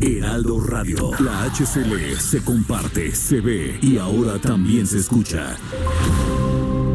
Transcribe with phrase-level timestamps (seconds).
[0.00, 5.56] Heraldo Radio, la HCL se comparte, se ve y ahora también se escucha.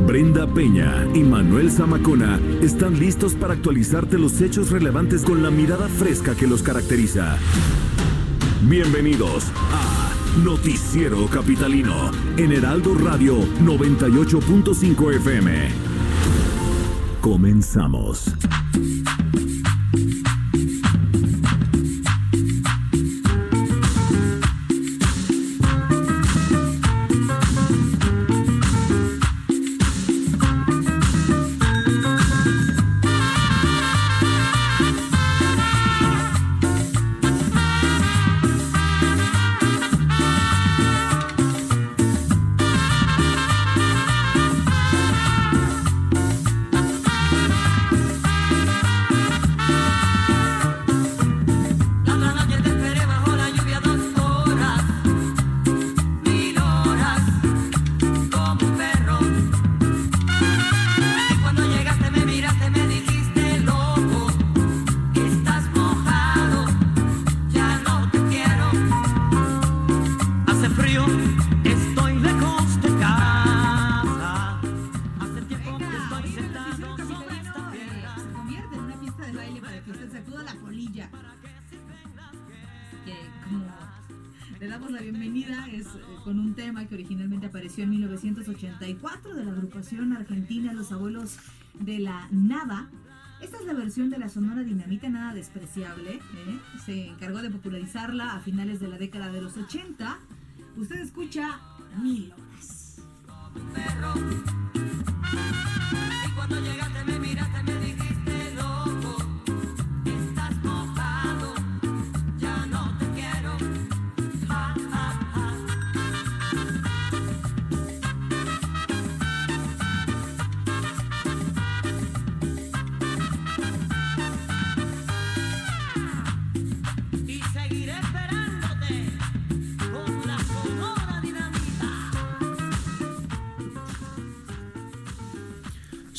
[0.06, 5.88] Brenda Peña y Manuel Zamacona están listos para actualizarte los hechos relevantes con la mirada
[5.88, 7.38] fresca que los caracteriza.
[8.64, 10.14] Bienvenidos a
[10.44, 15.70] Noticiero Capitalino en Heraldo Radio 98.5 FM.
[17.20, 18.26] Comenzamos.
[90.18, 91.38] Argentina Los Abuelos
[91.80, 92.90] de la Nada.
[93.42, 96.16] Esta es la versión de la Sonora Dinamita, nada despreciable.
[96.16, 96.60] ¿eh?
[96.86, 100.20] Se encargó de popularizarla a finales de la década de los 80.
[100.78, 101.60] Usted escucha
[102.02, 103.02] Mil Horas.
[106.26, 108.01] Y cuando llegaste me miraste,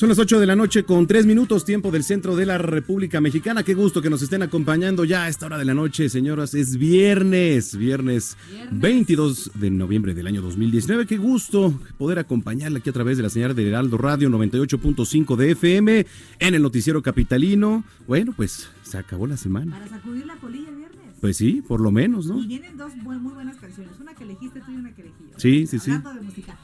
[0.03, 3.21] Son las 8 de la noche con 3 minutos, tiempo del centro de la República
[3.21, 3.63] Mexicana.
[3.63, 6.55] Qué gusto que nos estén acompañando ya a esta hora de la noche, señoras.
[6.55, 8.37] Es viernes, viernes,
[8.73, 11.07] 22 de noviembre del año 2019.
[11.07, 15.53] Qué gusto poder acompañarla aquí a través de la señal de Heraldo Radio 98.5 de
[15.53, 16.07] FM
[16.41, 17.85] en el noticiero capitalino.
[18.09, 19.79] Bueno, pues se acabó la semana.
[19.79, 20.99] Para sacudir la polilla el viernes.
[21.21, 22.43] Pues sí, por lo menos, ¿no?
[22.43, 25.39] Y vienen dos muy buenas canciones, una que elegiste tú y una que elegí yo.
[25.39, 25.93] Sí, sí, sí.
[25.93, 26.59] Hablando de música.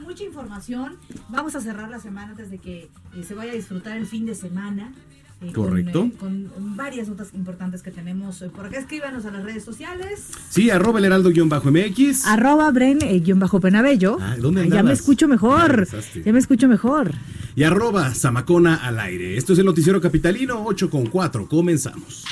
[0.00, 0.96] Mucha información.
[1.28, 4.26] Vamos a cerrar la semana antes de que eh, se vaya a disfrutar el fin
[4.26, 4.92] de semana.
[5.40, 6.04] eh, con, Correcto.
[6.04, 8.78] eh, Con, varias notas importantes que tenemos por acá.
[8.78, 10.28] Escríbanos a las redes sociales.
[10.48, 12.26] Sí, arroba el heraldo-mx.
[12.26, 14.18] Arroba Bren-Penabello.
[14.20, 15.88] Ah, ¿dónde ya me escucho mejor.
[16.24, 17.10] Ya me escucho mejor.
[17.56, 19.36] Y arroba Zamacona al aire.
[19.36, 21.46] Esto es el noticiero capitalino 8 con 4.
[21.48, 22.24] Comenzamos.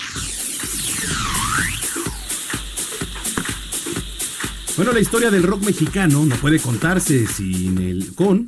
[4.81, 8.47] Bueno, la historia del rock mexicano no puede contarse sin el con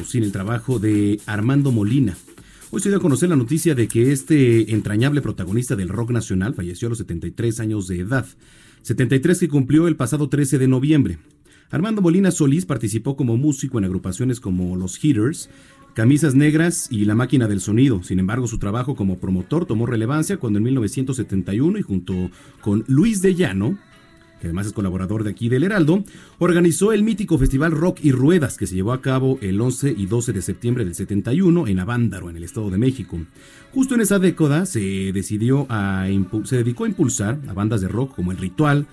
[0.00, 2.16] o sin el trabajo de Armando Molina.
[2.70, 6.54] Hoy se dio a conocer la noticia de que este entrañable protagonista del rock nacional
[6.54, 8.24] falleció a los 73 años de edad.
[8.80, 11.18] 73 que cumplió el pasado 13 de noviembre.
[11.70, 15.50] Armando Molina Solís participó como músico en agrupaciones como Los Hitters,
[15.92, 18.02] Camisas Negras y La Máquina del Sonido.
[18.02, 22.30] Sin embargo, su trabajo como promotor tomó relevancia cuando en 1971 y junto
[22.62, 23.76] con Luis de Llano,
[24.40, 26.02] que además es colaborador de aquí del Heraldo,
[26.38, 30.06] organizó el mítico festival Rock y Ruedas que se llevó a cabo el 11 y
[30.06, 33.18] 12 de septiembre del 71 en Avándaro, en el Estado de México.
[33.72, 35.68] Justo en esa década se decidió
[36.44, 38.86] se dedicó a impulsar a bandas de rock como El Ritual,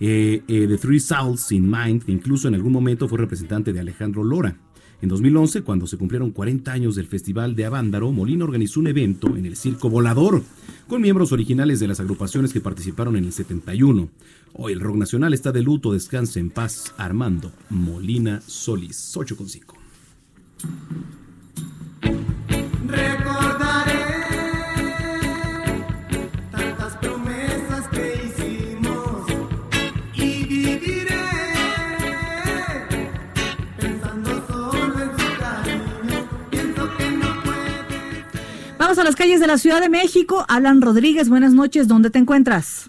[0.00, 3.80] eh, eh, The Three Souls in Mind, que incluso en algún momento fue representante de
[3.80, 4.56] Alejandro Lora.
[5.02, 9.36] En 2011, cuando se cumplieron 40 años del Festival de Avándaro, Molina organizó un evento
[9.36, 10.42] en el Circo Volador,
[10.88, 14.08] con miembros originales de las agrupaciones que participaron en el 71.
[14.58, 19.74] Hoy el rock nacional está de luto, descanse en paz, Armando Molina Solís, 8.5.
[38.78, 40.46] Vamos a las calles de la Ciudad de México.
[40.48, 41.88] Alan Rodríguez, buenas noches.
[41.88, 42.88] ¿Dónde te encuentras?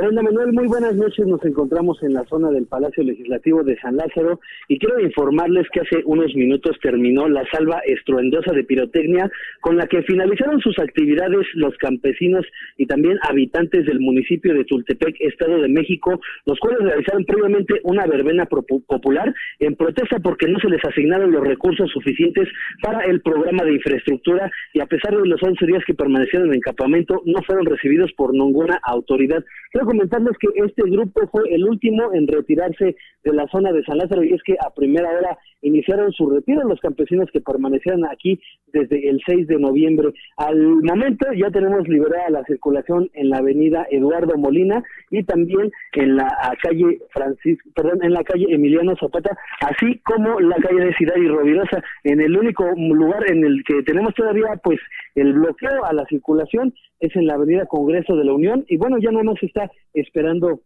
[0.00, 1.26] Brenda Manuel, muy buenas noches.
[1.26, 5.80] Nos encontramos en la zona del Palacio Legislativo de San Lázaro y quiero informarles que
[5.80, 9.30] hace unos minutos terminó la salva estruendosa de pirotecnia
[9.60, 12.46] con la que finalizaron sus actividades los campesinos
[12.78, 18.06] y también habitantes del municipio de Tultepec, Estado de México, los cuales realizaron previamente una
[18.06, 22.48] verbena popular en protesta porque no se les asignaron los recursos suficientes
[22.80, 26.60] para el programa de infraestructura y a pesar de los 11 días que permanecieron en
[26.60, 29.44] campamento no fueron recibidos por ninguna autoridad.
[29.70, 32.94] Quiero comentarles que este grupo fue el último en retirarse
[33.24, 36.62] de la zona de San Lázaro y es que a primera hora iniciaron su retiro
[36.62, 38.40] los campesinos que permanecieron aquí
[38.72, 40.12] desde el 6 de noviembre.
[40.36, 46.16] Al momento ya tenemos liberada la circulación en la avenida Eduardo Molina y también en
[46.16, 46.28] la
[46.62, 51.26] calle Francisco, perdón, en la calle Emiliano Zapata, así como la calle de Ciudad y
[51.26, 54.78] Rovirosa, en el único lugar en el que tenemos todavía pues
[55.14, 58.98] el bloqueo a la circulación es en la avenida Congreso de la Unión y bueno,
[58.98, 60.60] ya no nos está esperando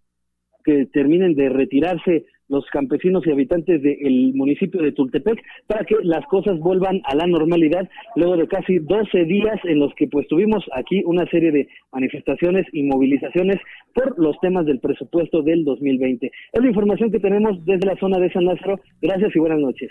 [0.64, 6.25] que terminen de retirarse los campesinos y habitantes del municipio de Tultepec para que las
[6.26, 10.64] cosas vuelvan a la normalidad luego de casi 12 días en los que pues tuvimos
[10.75, 13.56] aquí una serie de manifestaciones y movilizaciones
[13.94, 16.31] por los temas del presupuesto del 2020.
[16.52, 18.79] Es la información que tenemos desde la zona de San Lázaro.
[19.00, 19.91] Gracias y buenas noches.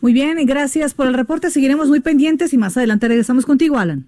[0.00, 1.50] Muy bien, gracias por el reporte.
[1.50, 4.06] Seguiremos muy pendientes y más adelante regresamos contigo, Alan.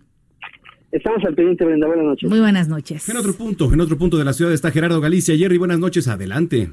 [0.90, 1.87] Estamos al pendiente, Brenda.
[1.87, 2.31] Buenas noches.
[2.31, 3.08] Muy buenas noches.
[3.08, 5.37] En otro punto, en otro punto de la ciudad está Gerardo Galicia.
[5.37, 6.08] Jerry, buenas noches.
[6.08, 6.70] Adelante.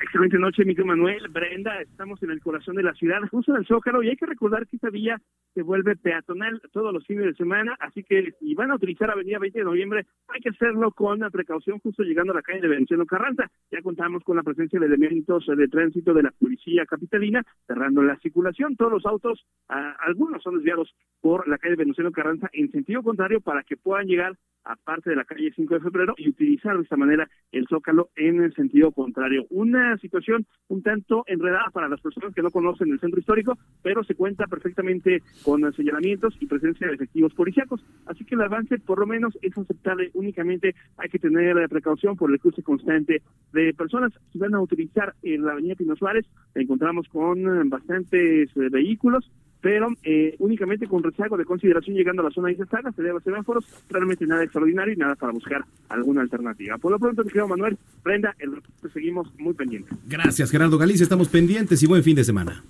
[0.00, 1.26] Excelente noche, Miguel Manuel.
[1.28, 4.26] Brenda, estamos en el corazón de la ciudad, justo en el Zócalo, y hay que
[4.26, 5.20] recordar que esta vía
[5.54, 9.40] se vuelve peatonal todos los fines de semana, así que si van a utilizar Avenida
[9.40, 13.04] 20 de Noviembre, hay que hacerlo con precaución justo llegando a la calle de Venezuela
[13.06, 13.50] Carranza.
[13.72, 18.16] Ya contamos con la presencia de elementos de tránsito de la policía capitalina, cerrando la
[18.18, 18.76] circulación.
[18.76, 23.64] Todos los autos, algunos son desviados por la calle Venezuela Carranza en sentido contrario para
[23.64, 26.96] que puedan llegar a parte de la calle 5 de febrero y utilizar de esta
[26.96, 29.46] manera el Zócalo en el sentido contrario.
[29.48, 34.04] Una situación un tanto enredada para las personas que no conocen el centro histórico, pero
[34.04, 37.84] se cuenta perfectamente con señalamientos y presencia de efectivos policíacos.
[38.06, 42.30] Así que el avance por lo menos es aceptable, únicamente hay que tener precaución por
[42.30, 44.12] el cruce constante de personas.
[44.32, 50.36] Si van a utilizar la avenida Pino Suárez, encontramos con bastantes eh, vehículos, pero eh,
[50.38, 54.26] únicamente con rezago de consideración llegando a la zona de Isastaga, se debe semáforos, realmente
[54.26, 56.78] nada extraordinario y nada para buscar alguna alternativa.
[56.78, 58.62] Por lo pronto, mi querido Manuel, Brenda, el
[58.92, 59.92] seguimos muy pendientes.
[60.06, 62.62] Gracias, Gerardo Galicia, estamos pendientes y buen fin de semana.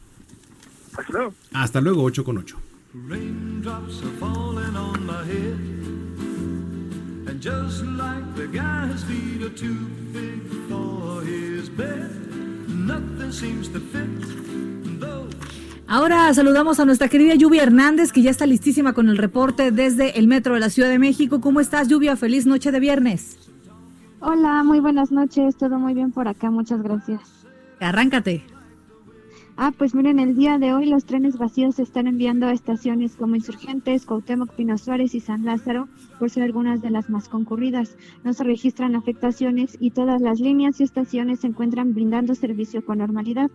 [0.96, 1.34] Hasta luego.
[1.52, 2.58] Hasta luego, 8 con 8.
[15.90, 20.18] Ahora saludamos a nuestra querida Lluvia Hernández, que ya está listísima con el reporte desde
[20.18, 21.40] el metro de la Ciudad de México.
[21.40, 22.14] ¿Cómo estás, Lluvia?
[22.14, 23.38] Feliz noche de viernes.
[24.20, 25.56] Hola, muy buenas noches.
[25.56, 26.50] Todo muy bien por acá.
[26.50, 27.20] Muchas gracias.
[27.80, 28.44] Arráncate.
[29.60, 33.16] Ah, pues miren, el día de hoy los trenes vacíos se están enviando a estaciones
[33.16, 35.88] como Insurgentes, Cuauhtémoc, Pino Suárez y San Lázaro,
[36.20, 37.96] por ser algunas de las más concurridas.
[38.22, 42.98] No se registran afectaciones y todas las líneas y estaciones se encuentran brindando servicio con
[42.98, 43.50] normalidad.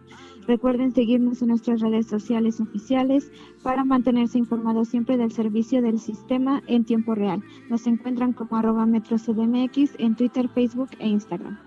[0.46, 3.32] Recuerden seguirnos en nuestras redes sociales oficiales
[3.64, 7.42] para mantenerse informados siempre del servicio del sistema en tiempo real.
[7.70, 11.58] Nos encuentran como arroba metrocdmx en Twitter, Facebook e Instagram.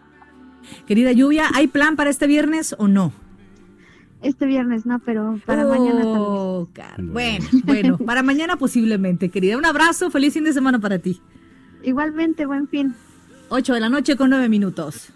[0.86, 3.12] Querida Lluvia, ¿hay plan para este viernes o no?
[4.22, 6.66] Este viernes no, pero para mañana tal
[6.98, 7.12] vez.
[7.12, 9.56] Bueno, bueno, para mañana posiblemente, querida.
[9.56, 11.20] Un abrazo, feliz fin de semana para ti.
[11.82, 12.94] Igualmente, buen fin.
[13.48, 15.12] 8 de la noche con 9 minutos.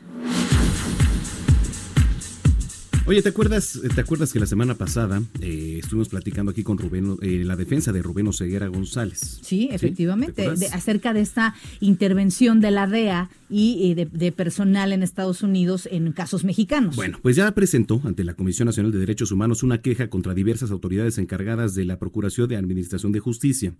[3.10, 7.16] Oye, ¿te acuerdas, ¿te acuerdas que la semana pasada eh, estuvimos platicando aquí con Rubén,
[7.22, 9.40] eh, la defensa de Rubén Oseguera González?
[9.42, 15.42] Sí, efectivamente, acerca de esta intervención de la DEA y eh, de, personal en Estados
[15.42, 16.94] Unidos en casos mexicanos.
[16.94, 20.70] Bueno, pues ya presentó ante la Comisión Nacional de Derechos Humanos una queja contra diversas
[20.70, 23.74] autoridades encargadas de la Procuración de Administración de Justicia.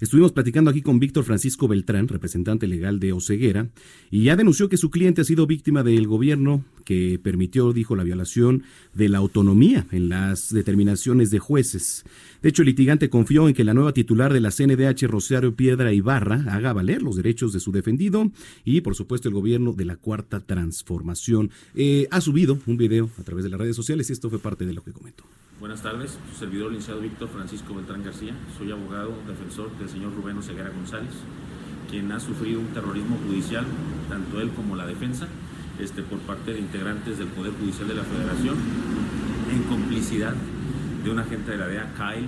[0.00, 3.68] Estuvimos platicando aquí con Víctor Francisco Beltrán, representante legal de Oseguera,
[4.12, 8.04] y ya denunció que su cliente ha sido víctima del gobierno que permitió, dijo, la
[8.04, 8.62] violación
[8.94, 12.04] de la autonomía en las determinaciones de jueces.
[12.42, 15.92] De hecho, el litigante confió en que la nueva titular de la CNDH, Rosario Piedra
[15.92, 18.30] Ibarra, haga valer los derechos de su defendido
[18.64, 21.50] y, por supuesto, el gobierno de la Cuarta Transformación.
[21.74, 24.66] Eh, ha subido un video a través de las redes sociales y esto fue parte
[24.66, 25.24] de lo que comentó.
[25.60, 28.34] Buenas tardes, servidor licenciado Víctor Francisco Beltrán García.
[28.58, 31.14] Soy abogado, defensor del señor Rubén Oseguera González,
[31.90, 33.64] quien ha sufrido un terrorismo judicial,
[34.08, 35.28] tanto él como la defensa
[35.80, 38.56] este, por parte de integrantes del Poder Judicial de la Federación,
[39.52, 40.34] en complicidad
[41.04, 42.26] de un agente de la DEA, Kyle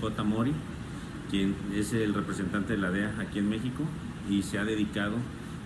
[0.00, 0.24] J.
[0.24, 0.52] Mori,
[1.30, 3.84] quien es el representante de la DEA aquí en México
[4.28, 5.16] y se ha dedicado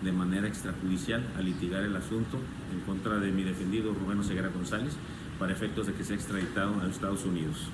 [0.02, 2.38] de manera extrajudicial a litigar el asunto
[2.72, 4.94] en contra de mi defendido Rubén Oseguera González
[5.38, 7.68] para efectos de que sea extraditado a Estados Unidos.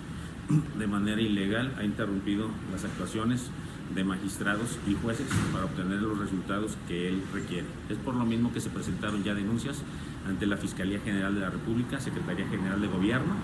[0.79, 3.50] De manera ilegal ha interrumpido las actuaciones
[3.95, 7.66] de magistrados y jueces para obtener los resultados que él requiere.
[7.88, 9.83] Es por lo mismo que se presentaron ya denuncias
[10.26, 13.35] ante la Fiscalía General de la República, Secretaría General de Gobierno,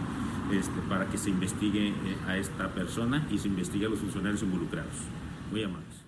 [0.52, 4.42] este, para que se investigue eh, a esta persona y se investigue a los funcionarios
[4.42, 4.92] involucrados.
[5.50, 6.04] Muy amables.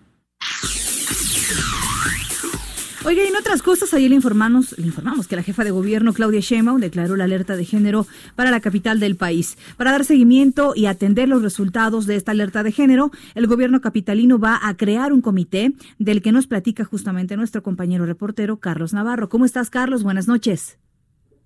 [3.07, 6.13] Oiga, y en otras cosas, ayer le informamos, le informamos que la jefa de gobierno,
[6.13, 9.57] Claudia Sheinbaum, declaró la alerta de género para la capital del país.
[9.77, 14.41] Para dar seguimiento y atender los resultados de esta alerta de género, el gobierno capitalino
[14.41, 15.71] va a crear un comité
[16.01, 19.29] del que nos platica justamente nuestro compañero reportero, Carlos Navarro.
[19.29, 20.03] ¿Cómo estás, Carlos?
[20.03, 20.77] Buenas noches.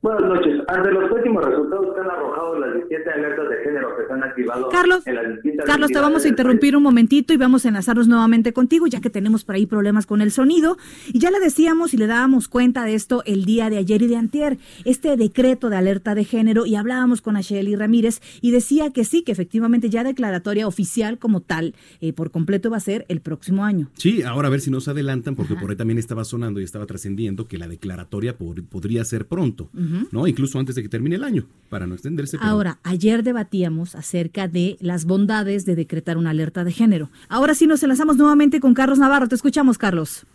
[0.00, 0.62] Buenas noches.
[0.69, 4.69] Ante los últimos resultados que han arrojado las distintas alertas de género se han activado
[4.69, 8.09] Carlos, en las distintas Carlos, te vamos a interrumpir un momentito y vamos a enlazarnos
[8.09, 10.76] nuevamente contigo, ya que tenemos por ahí problemas con el sonido.
[11.12, 14.07] Y ya le decíamos y le dábamos cuenta de esto el día de ayer y
[14.09, 18.90] de antier, este decreto de alerta de género, y hablábamos con Asheli Ramírez y decía
[18.90, 23.07] que sí, que efectivamente ya declaratoria oficial como tal, eh, por completo va a ser
[23.09, 23.88] el próximo año.
[23.95, 26.64] Sí, ahora a ver si no se adelantan, porque por ahí también estaba sonando y
[26.64, 29.69] estaba trascendiendo que la declaratoria por- podría ser pronto,
[30.11, 30.26] ¿no?
[30.26, 32.38] Incluso antes de que termine el año, para no extenderse.
[32.38, 37.09] pero- Ahora, ayer debatíamos acerca de las bondades de decretar una alerta de género.
[37.29, 39.29] Ahora sí nos enlazamos nuevamente con Carlos Navarro.
[39.29, 40.26] Te escuchamos, Carlos.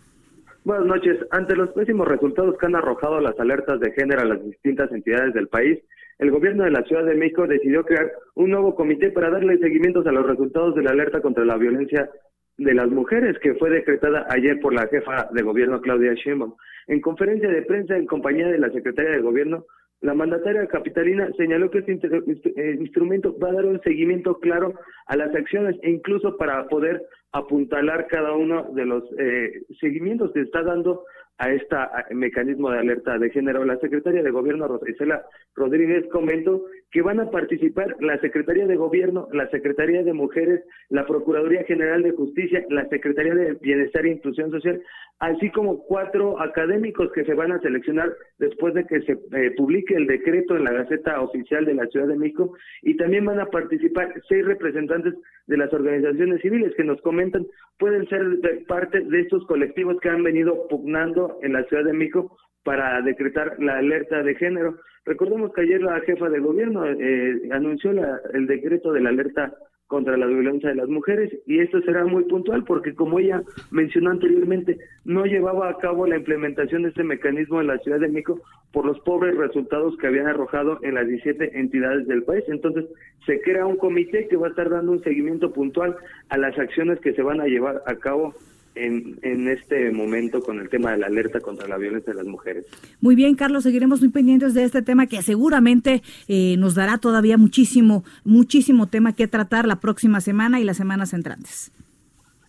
[0.64, 1.18] Buenas noches.
[1.30, 5.34] Ante los pésimos resultados que han arrojado las alertas de género a las distintas entidades
[5.34, 5.78] del país,
[6.18, 10.06] el gobierno de la Ciudad de México decidió crear un nuevo comité para darle seguimientos
[10.06, 12.10] a los resultados de la alerta contra la violencia
[12.56, 16.54] de las mujeres que fue decretada ayer por la jefa de gobierno Claudia Sheinbaum.
[16.86, 19.66] En conferencia de prensa en compañía de la secretaria de gobierno,
[20.00, 24.74] la mandataria capitalina señaló que este instru- eh, instrumento va a dar un seguimiento claro
[25.06, 30.42] a las acciones e incluso para poder apuntalar cada uno de los eh, seguimientos que
[30.42, 31.04] está dando
[31.38, 31.76] a este
[32.12, 33.64] mecanismo de alerta de género.
[33.64, 35.22] La secretaria de Gobierno, Rosicela
[35.54, 41.06] Rodríguez, comentó que van a participar la Secretaría de Gobierno, la Secretaría de Mujeres, la
[41.06, 44.80] Procuraduría General de Justicia, la Secretaría de Bienestar e Inclusión Social,
[45.18, 49.94] así como cuatro académicos que se van a seleccionar después de que se eh, publique
[49.94, 52.54] el decreto en la Gaceta Oficial de la Ciudad de México.
[52.82, 55.14] Y también van a participar seis representantes
[55.46, 57.46] de las organizaciones civiles que nos comentan.
[57.78, 58.22] Pueden ser
[58.68, 62.36] parte de estos colectivos que han venido pugnando en la Ciudad de México
[62.66, 64.74] para decretar la alerta de género.
[65.04, 69.54] Recordemos que ayer la jefa de gobierno eh, anunció la- el decreto de la alerta
[69.86, 74.10] contra la violencia de las mujeres y esto será muy puntual porque como ella mencionó
[74.10, 78.40] anteriormente no llevaba a cabo la implementación de este mecanismo en la Ciudad de México
[78.72, 82.42] por los pobres resultados que habían arrojado en las 17 entidades del país.
[82.48, 82.86] Entonces
[83.26, 85.94] se crea un comité que va a estar dando un seguimiento puntual
[86.30, 88.34] a las acciones que se van a llevar a cabo
[88.76, 92.26] en, en este momento con el tema de la alerta contra la violencia de las
[92.26, 92.66] mujeres.
[93.00, 97.36] Muy bien, Carlos, seguiremos muy pendientes de este tema que seguramente eh, nos dará todavía
[97.36, 101.72] muchísimo, muchísimo tema que tratar la próxima semana y las semanas entrantes.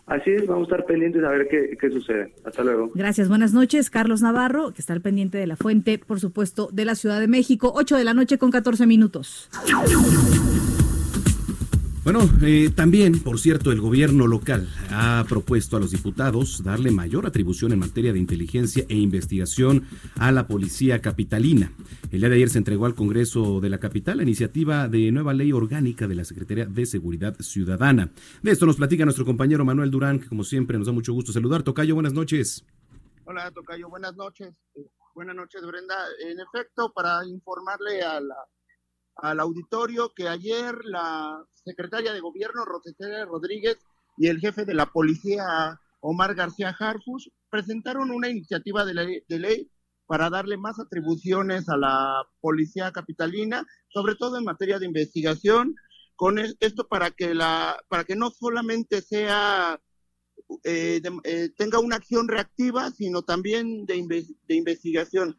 [0.06, 2.34] Así es, vamos a estar pendientes a ver qué, qué sucede.
[2.46, 2.92] Hasta luego.
[2.96, 3.90] Gracias, buenas noches.
[3.90, 7.28] Carlos Navarro, que está al pendiente de la fuente, por supuesto, de la Ciudad de
[7.28, 9.50] México, 8 de la noche con 14 minutos.
[12.08, 17.26] Bueno, eh, también, por cierto, el gobierno local ha propuesto a los diputados darle mayor
[17.28, 19.86] atribución en materia de inteligencia e investigación
[20.16, 21.74] a la policía capitalina.
[22.10, 25.34] El día de ayer se entregó al Congreso de la capital la iniciativa de nueva
[25.34, 28.10] ley orgánica de la Secretaría de Seguridad Ciudadana.
[28.42, 31.34] De esto nos platica nuestro compañero Manuel Durán, que como siempre nos da mucho gusto
[31.34, 31.64] saludar.
[31.64, 32.64] Tocayo, buenas noches.
[33.26, 34.56] Hola, Tocayo, buenas noches.
[34.76, 35.96] Eh, Buenas noches, Brenda.
[36.30, 38.36] En efecto, para informarle a la-
[39.16, 43.78] al auditorio que ayer la secretaria de Gobierno, Rosicela Rodríguez,
[44.18, 49.70] y el jefe de la policía, Omar García Harfus, presentaron una iniciativa de ley, ley
[50.08, 55.76] para darle más atribuciones a la policía capitalina, sobre todo en materia de investigación,
[56.16, 59.80] con es- esto para que la para que no solamente sea
[60.64, 65.38] eh, eh, tenga una acción reactiva, sino también de, de investigación.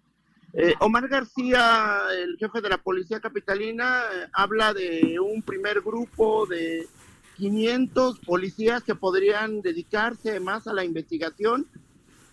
[0.54, 6.46] Eh, Omar García, el jefe de la Policía Capitalina, eh, habla de un primer grupo
[6.46, 6.86] de
[7.36, 11.66] 500 policías que podrían dedicarse más a la investigación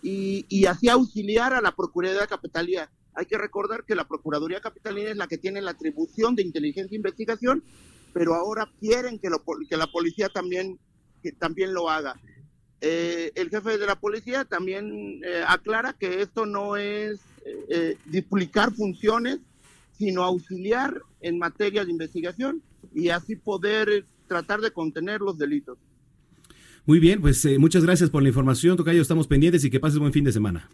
[0.01, 2.89] y, así auxiliar a la Procuraduría Capitalina.
[3.15, 6.95] Hay que recordar que la Procuraduría Capitalina es la que tiene la atribución de inteligencia
[6.95, 7.63] e investigación,
[8.13, 10.79] pero ahora quieren que, la policía también,
[11.39, 12.19] también lo haga.
[12.81, 19.39] Eh, el jefe de la policía también aclara que esto no es eh, duplicar funciones,
[19.97, 22.61] sino auxiliar en materia de investigación
[22.93, 25.77] y así poder tratar de contener los delitos.
[26.85, 29.01] Muy bien, pues eh, muchas gracias por la información, Tocayo.
[29.01, 30.69] Estamos pendientes y que pases buen fin de semana.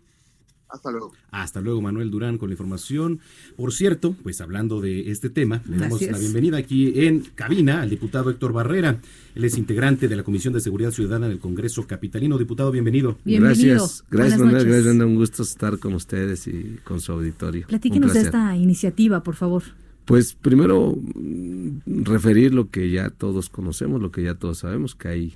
[0.72, 1.12] Hasta luego.
[1.32, 3.20] Hasta luego, Manuel Durán, con la información.
[3.58, 7.90] Por cierto, pues hablando de este tema, le damos la bienvenida aquí en cabina al
[7.90, 9.02] diputado Héctor Barrera.
[9.36, 12.38] Él es integrante de la Comisión de Seguridad Ciudadana del Congreso Capitalino.
[12.38, 13.18] Diputado, bienvenido.
[13.26, 13.76] Bienvenido.
[13.76, 14.68] Gracias, Buenas gracias Manuel, noches.
[14.68, 17.68] gracias Brenda, un gusto estar con ustedes y con su auditorio.
[17.68, 19.64] Platíquenos de esta iniciativa, por favor.
[20.06, 25.08] Pues primero mm, referir lo que ya todos conocemos, lo que ya todos sabemos, que
[25.08, 25.36] hay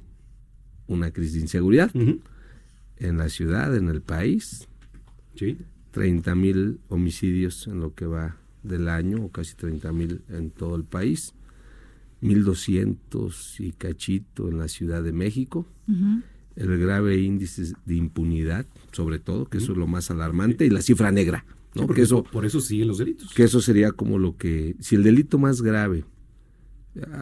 [0.88, 4.68] una crisis de inseguridad en la ciudad, en el país,
[5.36, 5.58] Sí.
[5.92, 10.76] 30 mil homicidios en lo que va del año, o casi 30 mil en todo
[10.76, 11.34] el país,
[12.22, 15.68] 1.200 y cachito en la Ciudad de México,
[16.56, 20.82] el grave índice de impunidad, sobre todo, que eso es lo más alarmante, y la
[20.82, 21.82] cifra negra, ¿no?
[21.84, 23.34] Sí, Porque eso, por eso siguen los delitos.
[23.34, 26.06] que eso sería como lo que, si el delito más grave,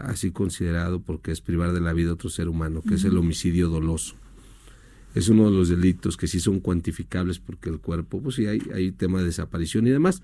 [0.04, 3.16] así considerado porque es privar de la vida a otro ser humano, que es el
[3.18, 4.14] homicidio doloso,
[5.14, 8.60] es uno de los delitos que sí son cuantificables porque el cuerpo, pues sí, hay,
[8.74, 10.22] hay tema de desaparición y demás,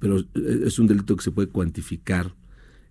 [0.00, 2.34] pero es un delito que se puede cuantificar,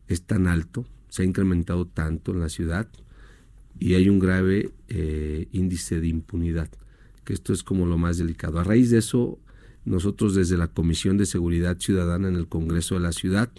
[0.08, 2.88] es tan alto, se ha incrementado tanto en la ciudad
[3.78, 6.70] y hay un grave eh, índice de impunidad,
[7.26, 8.60] que esto es como lo más delicado.
[8.60, 9.38] A raíz de eso,
[9.84, 13.52] nosotros desde la Comisión de Seguridad Ciudadana en el Congreso de la Ciudad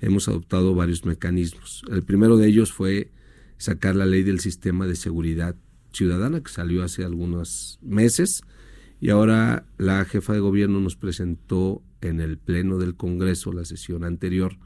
[0.00, 1.84] hemos adoptado varios mecanismos.
[1.90, 3.10] El primero de ellos fue
[3.58, 5.56] sacar la ley del sistema de seguridad
[5.96, 8.42] ciudadana que salió hace algunos meses
[9.00, 14.04] y ahora la jefa de gobierno nos presentó en el pleno del Congreso la sesión
[14.04, 14.58] anterior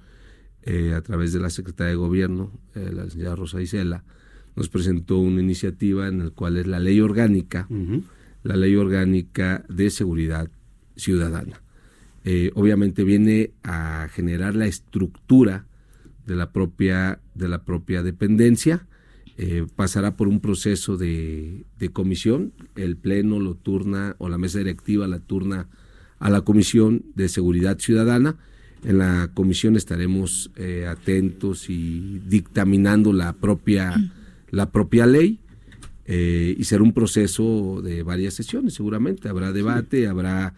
[0.63, 4.05] eh, a través de la secretaria de gobierno, eh, la señora Rosa Isela,
[4.57, 7.69] nos presentó una iniciativa en la cual es la ley orgánica,
[8.43, 10.51] la ley orgánica de seguridad
[10.97, 11.63] ciudadana.
[12.25, 15.67] Eh, obviamente viene a generar la estructura
[16.26, 18.87] de la propia, de la propia dependencia,
[19.43, 24.59] eh, pasará por un proceso de, de comisión, el pleno lo turna o la mesa
[24.59, 25.67] directiva la turna
[26.19, 28.37] a la Comisión de Seguridad Ciudadana.
[28.85, 33.95] En la comisión estaremos eh, atentos y dictaminando la propia,
[34.50, 35.39] la propia ley
[36.05, 39.31] eh, y será un proceso de varias sesiones seguramente.
[39.31, 40.53] Habrá debate, habrá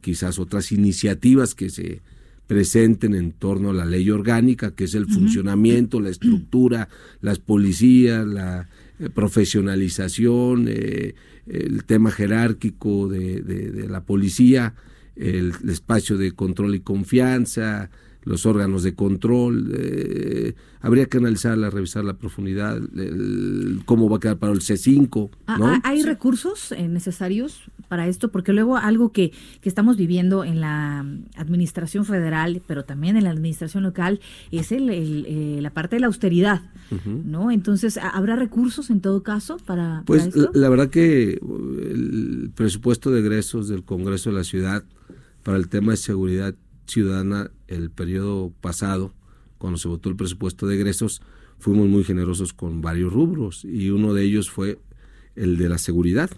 [0.00, 2.02] quizás otras iniciativas que se
[2.48, 6.88] presenten en torno a la ley orgánica, que es el funcionamiento, la estructura,
[7.20, 11.14] las policías, la eh, profesionalización, eh,
[11.46, 14.74] el tema jerárquico de, de- de la policía,
[15.14, 17.90] el, el espacio de control y confianza,
[18.24, 19.72] los órganos de control.
[19.74, 25.28] eh, habría que analizarla, revisar la profundidad, el- cómo va a quedar para el C5.
[25.46, 25.66] Ah, ¿no?
[25.66, 28.30] ah, ¿Hay recursos eh, necesarios para esto?
[28.30, 31.04] Porque luego algo que, que estamos viviendo en la
[31.36, 34.20] administración federal, pero también en la administración local,
[34.52, 36.62] es el, el, eh, la parte de la austeridad.
[37.04, 37.50] ¿no?
[37.50, 40.50] Entonces, ¿ha- ¿habrá recursos en todo caso para, Pues para esto?
[40.54, 44.84] la, la verdad que uh, el presupuesto de egresos del Congreso de la Ciudad
[45.42, 46.54] para el tema de seguridad
[46.86, 49.14] ciudadana el periodo pasado,
[49.58, 51.22] cuando se votó el presupuesto de egresos,
[51.58, 54.78] fuimos muy generosos con varios rubros y uno de ellos fue
[55.36, 56.30] el de la seguridad,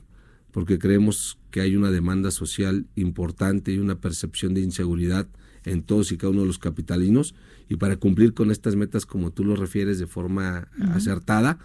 [0.50, 5.28] porque creemos que hay una demanda social importante y una percepción de inseguridad
[5.64, 7.34] en todos y cada uno de los capitalinos.
[7.68, 11.58] Y para cumplir con estas metas como tú lo refieres de forma acertada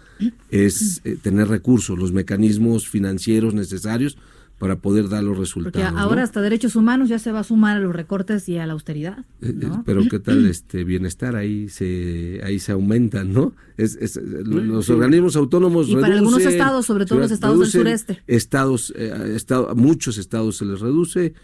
[0.50, 4.16] es eh, tener recursos, los mecanismos financieros necesarios
[4.58, 5.40] para poder dar los Porque
[5.70, 5.92] resultados.
[5.92, 5.98] ¿no?
[5.98, 8.72] ahora hasta derechos humanos ya se va a sumar a los recortes y a la
[8.72, 9.18] austeridad.
[9.42, 9.82] Eh, eh, ¿no?
[9.84, 13.52] Pero qué tal este bienestar ahí se ahí se aumentan, ¿no?
[13.76, 14.92] Es, es- lo- los sí.
[14.92, 18.22] organismos autónomos Y para algunos reducen, estados, sobre todo los estados del reducen, sureste.
[18.26, 21.34] Estados, eh, estado- muchos estados se les reduce.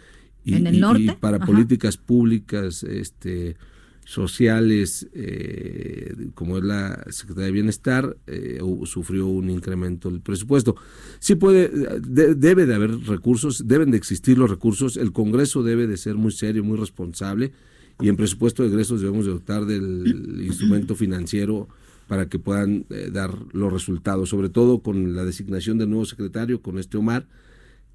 [0.44, 1.16] Y, ¿En el y- y norte?
[1.20, 1.46] para Ajá.
[1.46, 3.56] políticas públicas, este
[4.04, 10.76] sociales, eh, como es la Secretaría de Bienestar, eh, sufrió un incremento del presupuesto.
[11.18, 11.68] Sí puede,
[12.00, 16.16] de- debe de haber recursos, deben de existir los recursos, el Congreso debe de ser
[16.16, 17.52] muy serio, muy responsable,
[18.00, 21.68] y en presupuesto de egresos debemos de dotar del instrumento financiero
[22.08, 26.60] para que puedan eh, dar los resultados, sobre todo con la designación del nuevo secretario,
[26.60, 27.26] con este Omar,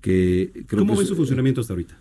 [0.01, 1.97] que creo ¿Cómo que ve es- su funcionamiento hasta ahorita?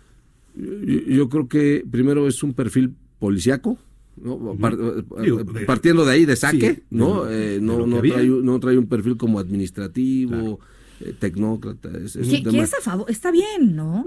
[0.55, 3.77] yo, yo creo que primero es un perfil policiaco,
[4.21, 4.55] ¿no?
[4.59, 4.77] Par-
[5.21, 7.25] Digo, de- partiendo de ahí, de saque, Sí, ¿no?
[7.25, 10.57] de- Eh, no, no, trae, un- no trae un perfil como administrativo, eh,
[11.19, 11.89] tecnócrata.
[12.03, 14.05] Es, es es a favor, está bien, ¿no?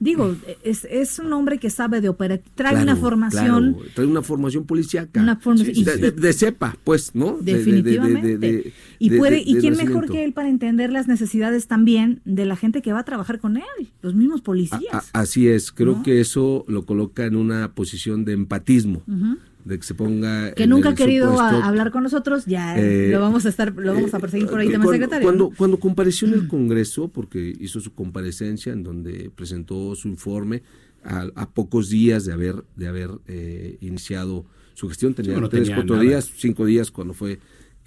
[0.00, 4.06] Digo, es, es un hombre que sabe de operar, trae Claro, una formación, claro, trae
[4.06, 5.20] una formación policiaca.
[5.22, 7.38] Una formación- Sí, de, de- de cepa, pues, ¿no?
[7.38, 8.38] De- de- de- de- definitivamente.
[8.38, 11.66] de- y de- puede, de- y de quién mejor que él para entender las necesidades
[11.66, 13.62] también de la gente que va a trabajar con él,
[14.02, 14.82] los mismos policías.
[14.92, 16.02] a- así es, creo ¿No?
[16.02, 19.02] que eso lo coloca en una posición de empatismo.
[19.06, 19.36] Ujú.
[19.68, 23.10] De que se ponga que en nunca ha querido supuesto- hablar con nosotros, ya Eh,
[23.12, 25.26] lo vamos a estar, lo vamos a perseguir por ahí también, cuando, secretario.
[25.26, 25.48] Cuando, ¿no?
[25.48, 30.62] cuando, cuando compareció en el Congreso, porque hizo su comparecencia en donde presentó su informe
[31.04, 35.48] a, a pocos días de haber, de haber eh, iniciado su gestión, tenía Sí, no
[35.48, 36.08] tres, tenía cuatro nada.
[36.08, 37.38] días, cinco días cuando fue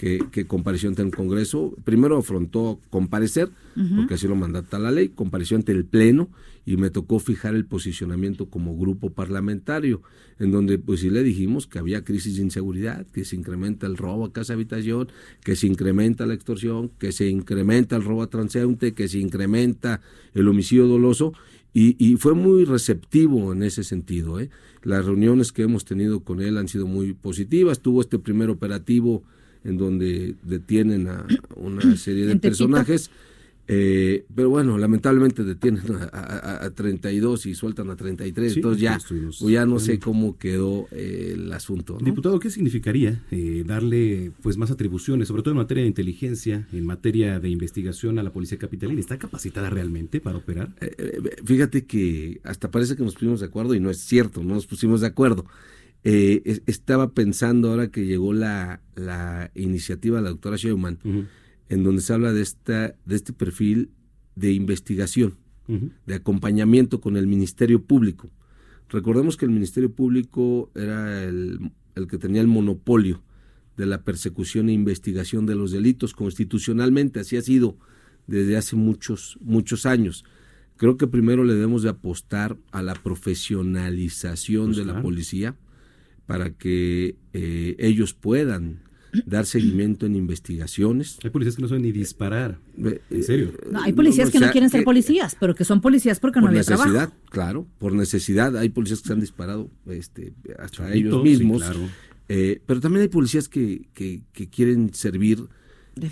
[0.01, 1.75] que, que compareció ante el Congreso.
[1.83, 3.51] Primero afrontó comparecer,
[3.95, 6.27] porque así lo mandata la ley, compareció ante el Pleno
[6.65, 10.01] y me tocó fijar el posicionamiento como grupo parlamentario,
[10.39, 13.95] en donde pues sí le dijimos que había crisis de inseguridad, que se incrementa el
[13.95, 15.07] robo a casa habitación,
[15.43, 20.01] que se incrementa la extorsión, que se incrementa el robo a transeúnte, que se incrementa
[20.33, 21.33] el homicidio doloso
[21.75, 24.39] y, y fue muy receptivo en ese sentido.
[24.39, 24.49] ¿eh?
[24.81, 27.81] Las reuniones que hemos tenido con él han sido muy positivas.
[27.81, 29.21] Tuvo este primer operativo
[29.63, 33.09] en donde detienen a una serie de personajes.
[33.67, 38.81] eh, pero bueno, lamentablemente detienen a, a- a 32 y sueltan a 33, Sí, entonces
[38.81, 41.97] ya, estuvimos pues ya no sé cómo quedó eh, el asunto.
[41.99, 42.03] ¿no?
[42.05, 46.85] Diputado, ¿qué significaría eh, darle pues más atribuciones, sobre todo en materia de inteligencia, en
[46.85, 48.99] materia de investigación a la policía capitalina?
[48.99, 50.69] ¿Está capacitada realmente para operar?
[50.81, 54.55] Eh, Fíjate que hasta parece que nos pusimos de acuerdo y no es cierto, no
[54.55, 55.45] nos pusimos de acuerdo.
[56.03, 60.99] Eh, es- estaba pensando ahora que llegó la, la iniciativa de la doctora Sheuman,
[61.69, 63.89] en donde se habla de, esta, de este perfil
[64.35, 65.35] de investigación,
[66.05, 68.29] de acompañamiento con el Ministerio Público.
[68.89, 73.21] Recordemos que el Ministerio Público era el, el que tenía el monopolio
[73.77, 77.77] de la persecución e investigación de los delitos constitucionalmente, así ha sido
[78.27, 80.25] desde hace muchos, muchos años.
[80.77, 85.55] Creo que primero le debemos de apostar a la profesionalización Pues de la policía
[86.31, 88.79] para que eh, ellos puedan
[89.25, 91.19] dar seguimiento en investigaciones.
[91.23, 92.59] Hay policías que no saben ni disparar.
[93.09, 93.51] En serio.
[93.69, 96.49] No, hay policías que no quieren ser policías, pero que son policías porque no por
[96.49, 97.13] había necesidad, trabajo.
[97.29, 98.55] claro, por necesidad.
[98.55, 101.63] Hay policías que se han disparado este, hasta ellos sí, mismos.
[101.63, 101.79] claro.
[102.29, 105.49] Eh, pero también hay policías que, que, que quieren servir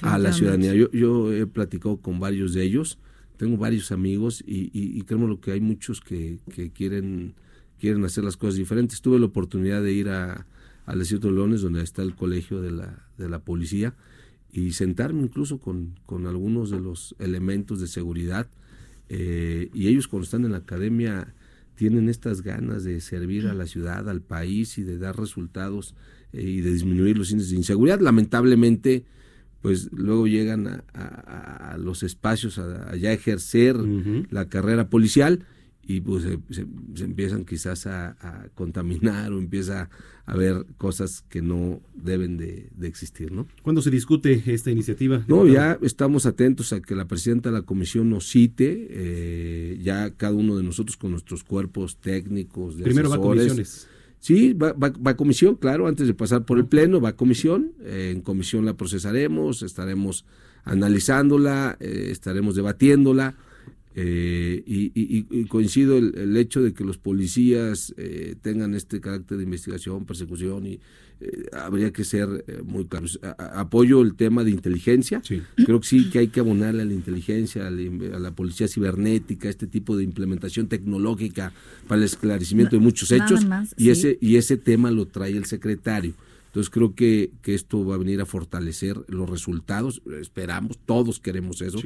[0.02, 0.74] a la ciudadanía.
[0.74, 3.00] Yo, yo he platicado con varios de ellos,
[3.38, 7.36] tengo varios amigos y, y, y créeme lo que hay muchos que, que quieren,
[7.80, 9.02] quieren hacer las cosas diferentes.
[9.02, 10.46] Tuve la oportunidad de ir a,
[10.86, 13.96] al desierto de Leones, donde está el colegio de la, de la policía,
[14.52, 18.48] y sentarme incluso con, con algunos de los elementos de seguridad.
[19.10, 21.34] eh, y ellos cuando están en la academia
[21.76, 25.96] tienen estas ganas de servir a la ciudad, al país y de dar resultados
[26.34, 28.00] eh, y de disminuir los índices de inseguridad.
[28.02, 29.06] Lamentablemente,
[29.62, 33.76] pues luego llegan a, a- a los espacios a, a ya ejercer
[34.30, 35.46] la carrera policial
[35.92, 39.90] y pues se, se- se empiezan quizás a, a contaminar o empieza
[40.28, 43.48] a haber cosas que no deben de, de existir, ¿no?
[43.64, 45.26] ¿Cuándo se discute esta iniciativa?
[45.28, 50.12] No, ya estamos atentos a que la presidenta de la comisión nos cite, eh, ya
[50.12, 53.88] cada uno de nosotros con nuestros cuerpos técnicos, de Primero va a comisiones.
[54.20, 57.16] Sí, va, va- va a comisión, claro, antes de pasar por el pleno, va a
[57.16, 60.24] comisión, eh, en comisión la procesaremos, estaremos
[60.84, 63.36] analizándola, eh, estaremos debatiéndola,
[63.96, 69.02] eh, y, y- y coincido el, el hecho de que los policías eh, tengan este
[69.02, 70.80] carácter de investigación, persecución, y
[71.22, 73.20] eh, habría que ser eh, muy claros.
[73.24, 75.22] A- a- apoyo el tema de inteligencia,
[75.56, 78.32] creo que sí que hay que abonarle a la inteligencia, a la, in- a la
[78.32, 81.52] policía cibernética, este tipo de implementación tecnológica
[81.88, 83.90] para el esclarecimiento de muchos hechos, más, y sí.
[83.90, 86.14] ese y ese tema lo trae el secretario.
[86.50, 91.62] Entonces creo que, que esto va a venir a fortalecer los resultados, esperamos, todos queremos
[91.62, 91.78] eso,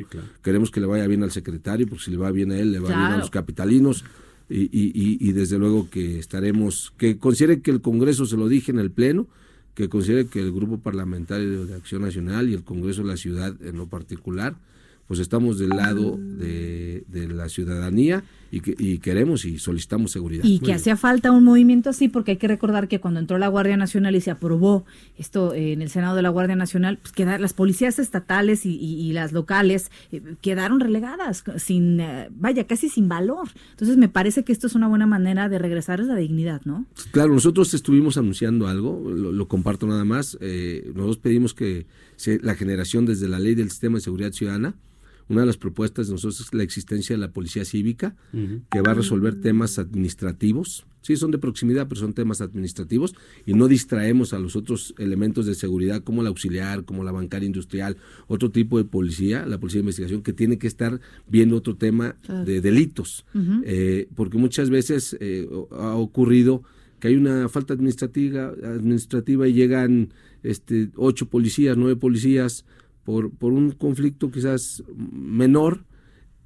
[0.42, 2.80] queremos que le vaya bien al secretario, porque si le va bien a él, le
[2.80, 4.06] va bien a los capitalinos,
[4.50, 8.48] y, y, y- y desde luego que estaremos, que considere que el Congreso, se lo
[8.48, 9.28] dije en el Pleno,
[9.74, 13.56] que considere que el Grupo Parlamentario de Acción Nacional y el Congreso de la Ciudad
[13.64, 14.56] en lo particular,
[15.14, 20.44] pues estamos del lado de, de la ciudadanía y, que, y queremos y solicitamos seguridad.
[20.44, 23.48] Y que hacía falta un movimiento así, porque hay que recordar que cuando entró la
[23.48, 24.86] Guardia Nacional y se aprobó
[25.20, 29.02] esto eh, en el Senado de la Guardia Nacional, pues las policías estatales y, y-
[29.08, 33.50] y las locales eh, quedaron relegadas, sin, eh, vaya, casi sin valor.
[33.72, 36.88] Entonces me parece que esto es una buena manera de regresarles la dignidad, ¿no?
[37.12, 40.36] Claro, nosotros estuvimos anunciando algo, lo, lo comparto nada más.
[40.42, 44.74] nosotros pedimos que se- la generación desde la ley del sistema de seguridad ciudadana,
[45.30, 48.16] una de las propuestas de nosotros es la existencia de la policía cívica,
[48.72, 50.86] que va a resolver temas administrativos.
[51.02, 53.14] Sí, son de proximidad, pero son temas administrativos
[53.46, 57.46] y no distraemos a los otros elementos de seguridad como la auxiliar, como la bancaria
[57.46, 61.76] industrial, otro tipo de policía, la policía de investigación, que tiene que estar viendo otro
[61.76, 63.26] tema de delitos.
[63.66, 66.64] Eh, porque muchas veces eh, ha ocurrido
[67.02, 72.64] que hay una falta administrativa, administrativa y llegan este, ocho policías, nueve policías
[73.04, 75.84] por, por un conflicto quizás menor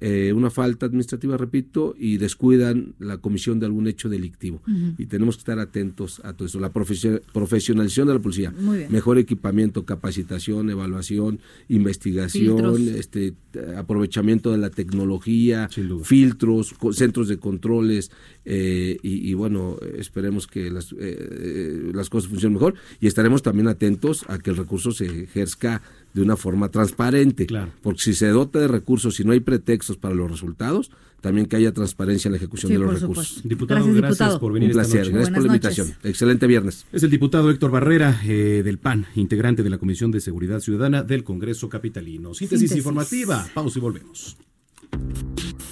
[0.00, 4.62] eh, una falta administrativa, repito, y descuidan la comisión de algún hecho delictivo.
[4.96, 6.60] Y tenemos que estar atentos a todo eso.
[6.60, 8.52] La profesio- profesionalización de la policía,
[8.90, 12.80] mejor equipamiento, capacitación, evaluación, investigación, Filtros.
[12.80, 13.34] este
[13.76, 15.68] aprovechamiento de la tecnología,
[16.04, 18.12] filtros, co- centros de controles,
[18.44, 23.42] eh, y, y bueno, esperemos que las, eh, eh, las cosas funcionen mejor y estaremos
[23.42, 25.82] también atentos a que el recurso se ejerzca
[26.14, 27.46] de una forma transparente.
[27.82, 30.90] Porque si se dota de recursos, si no hay pretextos para los resultados,
[31.20, 33.26] también que haya transparencia en la ejecución Sí, de los recursos.
[33.28, 33.48] supuesto.
[33.48, 34.40] Diputado, Gracias, gracias diputado.
[34.40, 35.12] por venir Un esta placer, noche.
[35.12, 35.86] gracias por la invitación.
[35.88, 36.04] noches.
[36.04, 36.86] Excelente viernes.
[36.92, 41.02] Es el diputado Héctor Barrera eh, del PAN, integrante de la Comisión de Seguridad Ciudadana
[41.02, 42.34] del Congreso Capitalino.
[42.34, 42.76] Síntesis, Síntesis.
[42.78, 43.46] informativa.
[43.52, 44.36] Pausa y volvemos.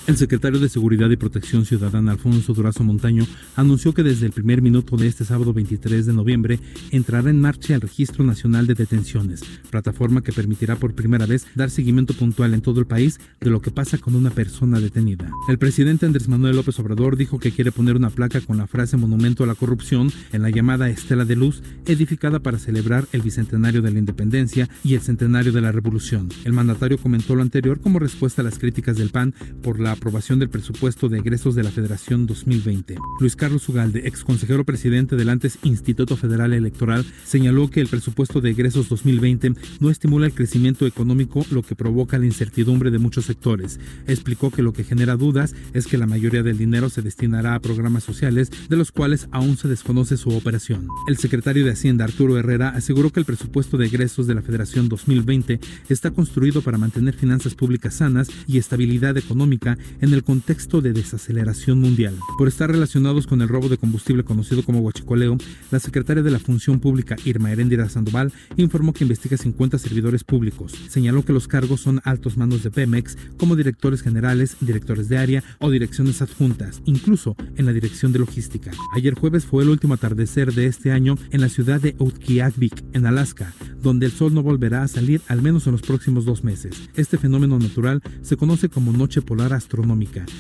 [0.07, 4.63] El secretario de Seguridad y Protección Ciudadana, Alfonso Durazo Montaño, anunció que desde el primer
[4.63, 6.61] minuto de este sábado 23 de noviembre
[6.93, 11.71] entrará en marcha el Registro Nacional de Detenciones, plataforma que permitirá por primera vez dar
[11.71, 15.29] seguimiento puntual en todo el país de lo que pasa con una persona detenida.
[15.49, 18.97] El presidente Andrés Manuel López Obrador dijo que quiere poner una placa con la frase
[18.97, 23.83] Monumento a la Corrupción en la llamada Estela de Luz, edificada para celebrar el bicentenario
[23.83, 26.29] de la independencia y el centenario de la revolución.
[26.45, 30.39] El mandatario comentó lo anterior como respuesta a las críticas del PAN por la aprobación
[30.39, 32.97] del presupuesto de egresos de la Federación 2020.
[33.21, 38.41] Luis Carlos Ugalde, ex consejero presidente del antes Instituto Federal Electoral, señaló que el presupuesto
[38.41, 43.25] de egresos 2020 no estimula el crecimiento económico, lo que provoca la incertidumbre de muchos
[43.25, 43.81] sectores.
[44.07, 47.61] Explicó que lo que genera dudas es que la mayoría del dinero se destinará a
[47.61, 50.89] programas sociales, de los cuales aún se desconoce su operación.
[51.09, 54.89] El secretario de Hacienda, Arturo Herrera, aseguró que el presupuesto de egresos de la Federación
[54.89, 60.93] 2020 está construido para mantener finanzas públicas sanas y estabilidad económica en el contexto de
[60.93, 62.17] desaceleración mundial.
[62.39, 65.39] Por estar relacionados con el robo de combustible conocido como huachicoleo,
[65.71, 70.73] la secretaria de la Función Pública, Irma Heréndira Sandoval, informó que investiga 50 servidores públicos.
[70.89, 75.45] Señaló que los cargos son altos mandos de Pemex, como directores generales, directores de área
[75.59, 78.71] o direcciones adjuntas, incluso en la dirección de logística.
[78.95, 83.07] Ayer jueves fue el último atardecer de este año en la ciudad de Utqiagvik, en
[83.07, 86.91] Alaska, donde el sol no volverá a salir al menos en los próximos dos meses.
[86.95, 89.53] Este fenómeno natural se conoce como noche polar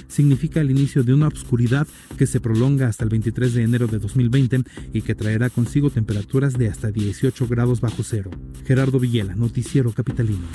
[0.08, 3.98] Significa el inicio de una obscuridad que se prolonga hasta el 23 de enero de
[3.98, 8.30] 2020 y que traerá consigo temperaturas de hasta 18 grados bajo cero.
[8.66, 10.46] Gerardo Villela, Noticiero Capitalino.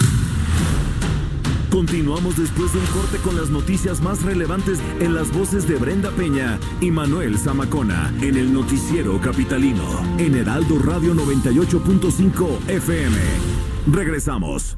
[1.71, 6.11] Continuamos después de un corte con las noticias más relevantes en las voces de Brenda
[6.11, 9.85] Peña y Manuel Zamacona en el noticiero capitalino
[10.17, 13.17] en Heraldo Radio 98.5 FM.
[13.89, 14.77] Regresamos.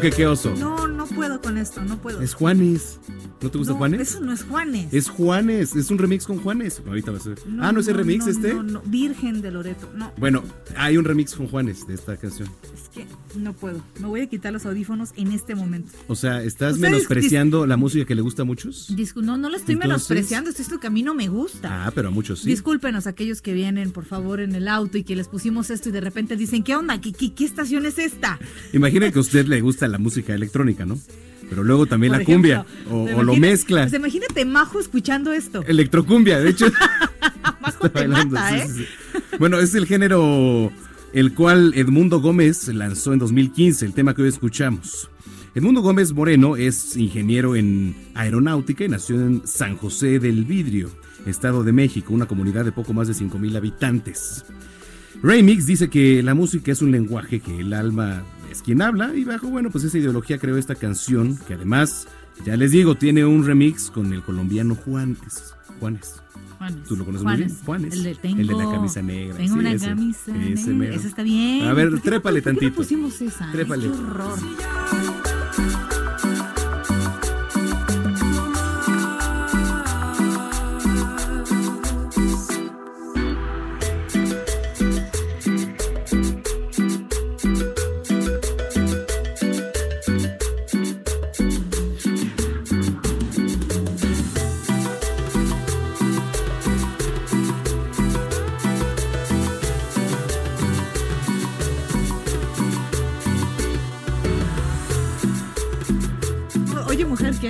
[0.00, 0.54] Que qué oso?
[0.56, 2.20] No, no puedo con esto, no puedo.
[2.20, 2.98] Es Juanes.
[3.40, 4.00] ¿No te gusta No, Juanes?
[4.00, 4.92] Eso no es Juanes.
[4.92, 6.82] Es Juanes, es un remix con Juanes.
[6.86, 7.48] Ahorita va a.
[7.48, 8.52] No, ah, ¿no es el remix no, este?
[8.54, 9.88] No, no, Virgen de Loreto.
[9.94, 10.42] No, Bueno,
[10.76, 12.48] hay un remix con Juanes de esta canción.
[12.74, 13.06] es que
[13.38, 13.80] no puedo.
[14.00, 15.92] Me voy a quitar los audífonos en este momento.
[16.08, 18.90] O sea, ¿estás menospreciando la música que le gusta a muchos?
[18.96, 21.28] Discu- no, no lo estoy Entonces- menospreciando, esto es lo que a mí no me
[21.28, 21.86] gusta.
[21.86, 22.48] Ah, pero a muchos sí.
[22.48, 25.92] Discúlpenos aquellos que vienen, por favor, en el auto y que les pusimos esto y
[25.92, 27.00] de repente dicen, ¿qué onda?
[27.00, 28.38] ¿Qué, qué, qué estación es esta?
[28.72, 30.98] Imagina que a usted le gusta la música electrónica, ¿no?
[31.48, 32.66] Pero luego también Por la cumbia.
[32.90, 33.82] O, ¿te o lo mezcla.
[33.82, 35.64] Pues imagínate Majo escuchando esto.
[35.66, 36.66] Electrocumbia, de hecho.
[37.60, 38.66] Majo te mata, ¿eh?
[38.68, 38.86] sí, sí.
[39.38, 40.70] Bueno, es el género
[41.12, 45.10] el cual Edmundo Gómez lanzó en 2015, el tema que hoy escuchamos.
[45.54, 50.90] Edmundo Gómez Moreno es ingeniero en aeronáutica y nació en San José del Vidrio,
[51.26, 54.44] Estado de México, una comunidad de poco más de 5.000 habitantes.
[55.22, 59.24] Remix dice que la música es un lenguaje que el alma es quien habla y
[59.24, 62.08] bajo, bueno, pues esa ideología creó esta canción que además,
[62.44, 65.54] ya les digo, tiene un remix con el colombiano Juanes.
[65.80, 66.22] Juanes.
[66.58, 66.84] Juanes.
[66.84, 67.56] ¿Tú lo conoces muy bien?
[67.64, 67.94] Juanes.
[67.94, 69.36] El de, tengo, El de la camisa negra.
[69.36, 70.96] Tengo sí, una ese, camisa ese negra.
[70.96, 71.66] Esa está bien.
[71.66, 72.76] A ver, ¿Por qué trépale por qué no tantito.
[72.76, 73.50] pusimos esa?
[73.52, 73.84] Trépale.
[73.84, 74.38] qué horror.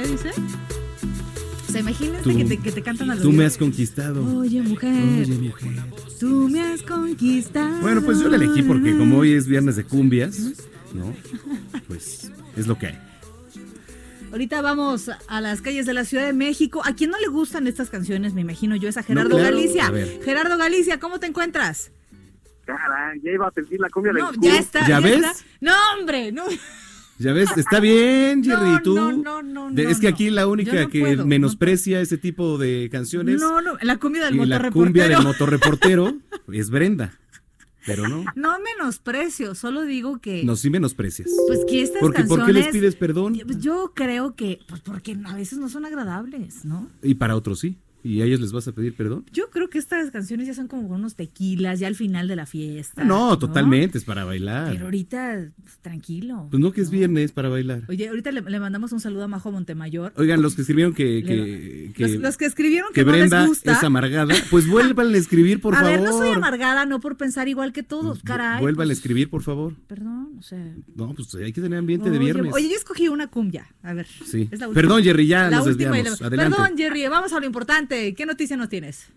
[0.03, 0.31] ¿Qué dice?
[1.69, 4.25] O sea, imagínate Tú- que, te, que te cantan a los Tú me has conquistado.
[4.39, 4.91] Oye, mujer.
[5.23, 5.73] Oye, mujer.
[6.19, 7.81] Tú me has conquistado.
[7.81, 10.39] Bueno, pues yo la elegí porque como hoy es viernes de cumbias,
[10.95, 11.15] ¿no?
[11.87, 12.99] Pues es lo que hay.
[14.31, 16.83] Ahorita vamos a las calles de la Ciudad de México.
[16.85, 18.35] ¿A quién no le gustan estas canciones?
[18.35, 19.57] Me imagino yo, es a Gerardo claro.
[19.57, 19.87] Galicia.
[19.87, 19.93] A.
[20.25, 21.91] Gerardo Galicia, ¿cómo te encuentras?
[22.67, 24.87] Caray, ya iba a pedir la cumbia No, del ya está.
[24.87, 25.17] ¿Ya ves?
[25.17, 25.33] está.
[25.61, 26.45] No, hombre, no.
[27.19, 28.71] Ya ves, está bien, Jerry.
[28.71, 28.95] No, tú.
[28.95, 33.41] no, no, no, es que aquí la única que puedo, menosprecia ese tipo de canciones
[33.41, 34.85] No, no, la cumbia del y la motorreportero.
[34.85, 36.17] cumbia del motorreportero
[36.53, 37.13] es Brenda.
[37.87, 40.45] Pero no, No menosprecio, solo digo que.
[40.45, 41.31] no, sí menosprecias.
[41.47, 42.45] Pues que estas Porque, canciones.
[42.45, 43.35] ¿Por qué les pides perdón?
[43.61, 44.59] Yo creo que.
[44.69, 46.91] Pues porque a veces no son agradables, ¿no?
[47.03, 47.79] Y para otros sí.
[48.05, 49.25] ¿Y a ellos les vas a pedir perdón?
[49.33, 52.47] Yo creo que estas canciones ya son como unos tequilas, ya al final de la
[52.47, 53.03] fiesta.
[53.05, 54.71] No, totalmente, es para bailar.
[54.73, 56.47] Pero ahorita, pues, tranquilo.
[56.51, 57.83] Pues no que es viernes para bailar.
[57.89, 60.13] Oye, ahorita le, le mandamos un saludo a Majo Montemayor.
[60.17, 63.41] Oigan, los que escribieron que, que, que- los, los que escribieron que, que no Brenda
[63.41, 63.73] les gusta.
[63.73, 65.91] es amargada, pues vuelvan a escribir, por a favor.
[65.93, 68.61] ver, no soy amargada, no por pensar igual que todos, caray.
[68.61, 69.75] Vuelvan a pues, escribir, por favor.
[69.89, 70.65] Perdón, o sea.
[70.95, 72.53] No, pues hay que tener ambiente de viernes.
[72.55, 73.67] Oye, yo escogí una cumbia.
[73.83, 74.07] A ver.
[74.25, 74.49] Sí.
[74.51, 74.83] es la última.
[74.83, 76.21] Perdón, Jerry, ya La nos desviamos.
[76.21, 76.57] la- Adelante.
[76.57, 77.88] Perdón, Jerry, vamos a lo importante.
[77.89, 79.11] ¿Qué noticia nos tienes?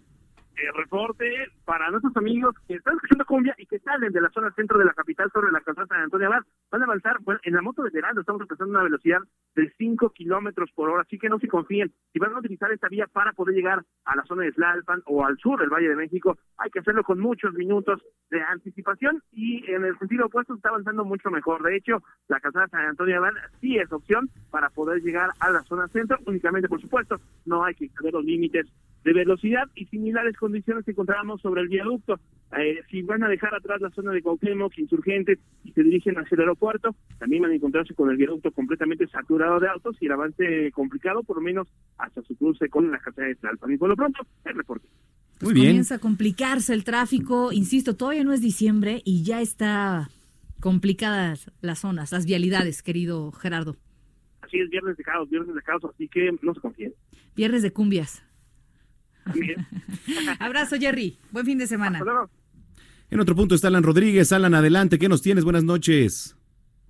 [0.56, 1.26] Eh, reporte
[1.66, 4.86] para nuestros amigos que están escuchando cumbia y que salen de la zona centro de
[4.86, 6.44] la capital sobre la calzada San Antonio Abad.
[6.72, 9.20] Van a avanzar, bueno, en la moto de Heraldo estamos alcanzando una velocidad
[9.56, 11.92] de 5 kilómetros por hora, así que no se confíen.
[12.14, 15.26] Si van a utilizar esta vía para poder llegar a la zona de Tlalpan o
[15.26, 19.70] al sur del Valle de México, hay que hacerlo con muchos minutos de anticipación y
[19.70, 21.62] en el sentido opuesto está avanzando mucho mejor.
[21.62, 25.64] De hecho, la calzada San Antonio Abad sí es opción para poder llegar a la
[25.64, 28.66] zona centro, únicamente, por supuesto, no hay que exceder los límites
[29.04, 32.20] de velocidad y similares condiciones que encontramos sobre el viaducto.
[32.58, 36.36] Eh, si van a dejar atrás la zona de Cuauhtémoc, insurgentes y se dirigen hacia
[36.36, 36.61] el aeropuerto,
[37.18, 41.24] también van a encontrarse con el viaducto completamente saturado de autos y el avance complicado,
[41.24, 43.72] por lo menos hasta su cruce con la casa de Tlalpan.
[43.72, 44.88] Y por lo pronto, el reporte.
[45.42, 45.68] Muy bien.
[45.68, 47.52] Comienza a complicarse el tráfico.
[47.52, 50.10] Insisto, todavía no es diciembre y ya está
[50.60, 53.76] complicadas las zonas, las vialidades, querido Gerardo.
[54.42, 56.94] Así es, viernes de caos, viernes de caos, así que no se confíen.
[57.36, 58.24] Viernes de cumbias.
[60.40, 61.18] Abrazo, Jerry.
[61.32, 62.00] Buen fin de semana.
[62.00, 62.30] Hasta luego.
[63.10, 64.32] En otro punto está Alan Rodríguez.
[64.32, 64.98] Alan, adelante.
[64.98, 65.44] ¿Qué nos tienes?
[65.44, 66.36] Buenas noches.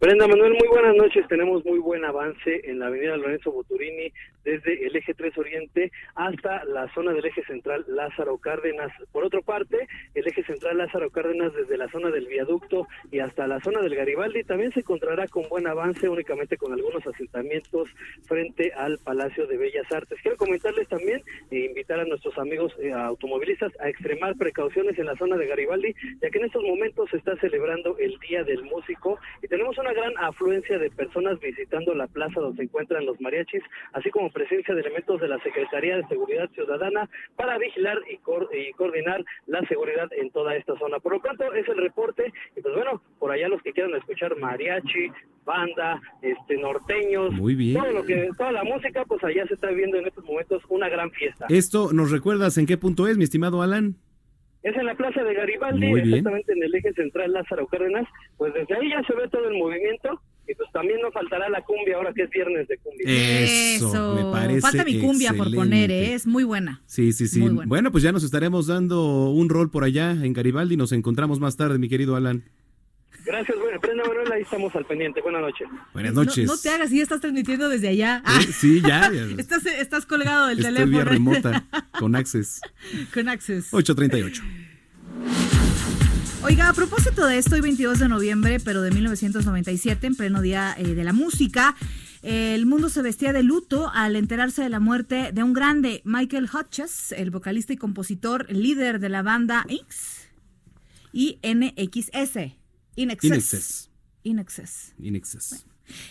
[0.01, 1.27] Brenda Manuel, muy buenas noches.
[1.27, 4.11] Tenemos muy buen avance en la avenida Lorenzo Boturini
[4.43, 8.91] desde el eje 3 Oriente hasta la zona del eje central Lázaro Cárdenas.
[9.11, 13.47] Por otra parte, el eje central Lázaro Cárdenas desde la zona del viaducto y hasta
[13.47, 17.89] la zona del Garibaldi también se encontrará con buen avance, únicamente con algunos asentamientos
[18.27, 20.19] frente al Palacio de Bellas Artes.
[20.21, 25.15] Quiero comentarles también e invitar a nuestros amigos eh, automovilistas a extremar precauciones en la
[25.15, 29.19] zona de Garibaldi, ya que en estos momentos se está celebrando el Día del Músico
[29.41, 33.63] y tenemos una gran afluencia de personas visitando la plaza donde se encuentran los mariachis,
[33.93, 38.49] así como presencia de elementos de la Secretaría de Seguridad Ciudadana para vigilar y, cor-
[38.53, 40.99] y coordinar la seguridad en toda esta zona.
[40.99, 44.35] Por lo pronto es el reporte y pues bueno, por allá los que quieran escuchar
[44.37, 45.09] mariachi,
[45.45, 47.79] banda, este norteños, Muy bien.
[47.81, 50.87] todo lo que toda la música, pues allá se está viviendo en estos momentos una
[50.89, 51.45] gran fiesta.
[51.49, 53.95] Esto, ¿nos recuerdas en qué punto es, mi estimado Alan?
[54.63, 58.07] Es en la plaza de Garibaldi, exactamente en el eje central Lázaro Cárdenas.
[58.37, 61.61] Pues desde ahí ya se ve todo el movimiento y pues también no faltará la
[61.63, 63.05] cumbia ahora que es viernes de cumbia.
[63.07, 66.13] Eso, me parece Falta mi cumbia por poner, ¿eh?
[66.13, 66.81] es muy buena.
[66.85, 67.39] Sí, sí, sí.
[67.39, 67.91] Muy bueno.
[67.91, 70.75] Pues ya nos estaremos dando un rol por allá en Garibaldi.
[70.77, 72.43] Nos encontramos más tarde, mi querido Alan.
[73.23, 75.21] Gracias, bueno, Prenda Manuel, ahí estamos al pendiente.
[75.21, 75.67] Buenas noches.
[75.93, 76.47] Buenas No, noches.
[76.47, 78.23] no te hagas, ya estás transmitiendo desde allá.
[78.25, 79.11] Ah, Eh, Sí, ya.
[79.11, 79.25] ya.
[79.37, 80.97] estás, estás colgado del Estoy teléfono.
[80.97, 81.65] vía remota
[81.99, 82.61] con Access.
[83.13, 83.71] Con Access.
[83.73, 84.41] 838.
[86.43, 90.73] Oiga, a propósito de esto, hoy 22 de noviembre, pero de 1997, en pleno día
[90.75, 91.75] eh, de la música,
[92.23, 96.01] eh, el mundo se vestía de luto al enterarse de la muerte de un grande,
[96.03, 100.29] Michael Hutchins, el vocalista y compositor, líder de la banda X
[101.13, 102.55] y NXS.
[102.95, 103.29] Inexcess.
[103.29, 103.89] Inexcess.
[104.23, 104.95] Inexcess.
[104.97, 105.65] Inexcess.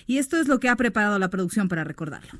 [0.06, 2.38] Y esto es lo que ha preparado la producción para recordarlo.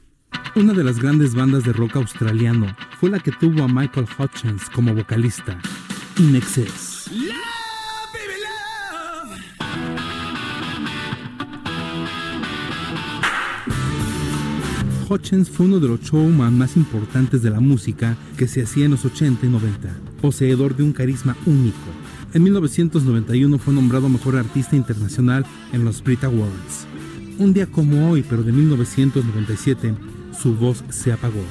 [0.54, 4.70] Una de las grandes bandas de rock australiano fue la que tuvo a Michael Hutchins
[4.70, 5.60] como vocalista,
[6.18, 6.36] In
[15.10, 18.92] Hutchins fue uno de los showman más importantes de la música que se hacía en
[18.92, 19.88] los 80 y 90,
[20.22, 21.76] poseedor de un carisma único.
[22.32, 26.86] En 1991 fue nombrado Mejor Artista Internacional en los Brit Awards.
[27.38, 29.94] Un día como hoy, pero de 1997,
[30.40, 31.42] su voz se apagó.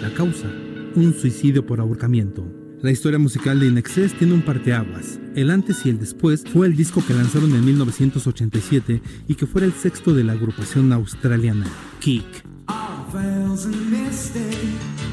[0.00, 0.46] La causa,
[0.94, 2.63] un suicidio por ahorcamiento.
[2.84, 5.18] La historia musical de Inexcess tiene un parteaguas.
[5.34, 9.66] El antes y el después fue el disco que lanzaron en 1987 y que fuera
[9.66, 11.64] el sexto de la agrupación australiana,
[12.00, 12.26] Kick.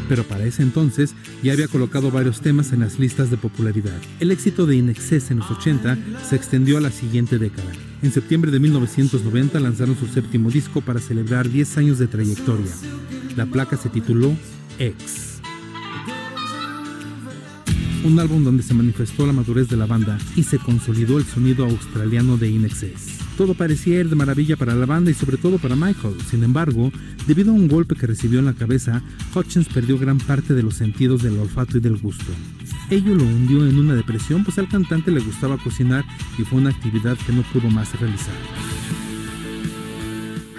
[0.10, 4.02] Pero para ese entonces ya había colocado varios temas en las listas de popularidad.
[4.20, 5.98] El éxito de Inexcess en los 80
[6.30, 7.72] se extendió a la siguiente década.
[8.02, 12.74] En septiembre de 1990 lanzaron su séptimo disco para celebrar 10 años de trayectoria.
[13.38, 14.36] La placa se tituló
[14.78, 15.31] X
[18.04, 21.66] un álbum donde se manifestó la madurez de la banda y se consolidó el sonido
[21.66, 23.20] australiano de Inexcess.
[23.38, 26.16] Todo parecía ir de maravilla para la banda y sobre todo para Michael.
[26.30, 26.92] Sin embargo,
[27.28, 29.02] debido a un golpe que recibió en la cabeza,
[29.36, 32.32] Hutchins perdió gran parte de los sentidos del olfato y del gusto.
[32.90, 36.04] Ello lo hundió en una depresión, pues al cantante le gustaba cocinar
[36.38, 38.36] y fue una actividad que no pudo más realizar.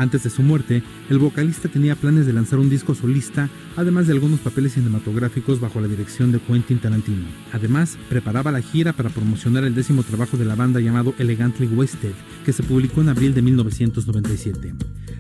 [0.03, 4.13] Antes de su muerte, el vocalista tenía planes de lanzar un disco solista, además de
[4.13, 7.29] algunos papeles cinematográficos bajo la dirección de Quentin Tarantino.
[7.53, 12.15] Además, preparaba la gira para promocionar el décimo trabajo de la banda llamado Elegantly Wasted,
[12.45, 14.75] que se publicó en abril de 1997.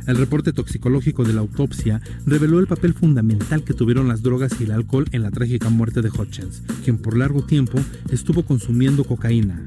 [0.08, 4.64] El reporte toxicológico de la autopsia reveló el papel fundamental que tuvieron las drogas y
[4.64, 7.78] el alcohol en la trágica muerte de Hutchins, quien por largo tiempo
[8.10, 9.64] estuvo consumiendo cocaína,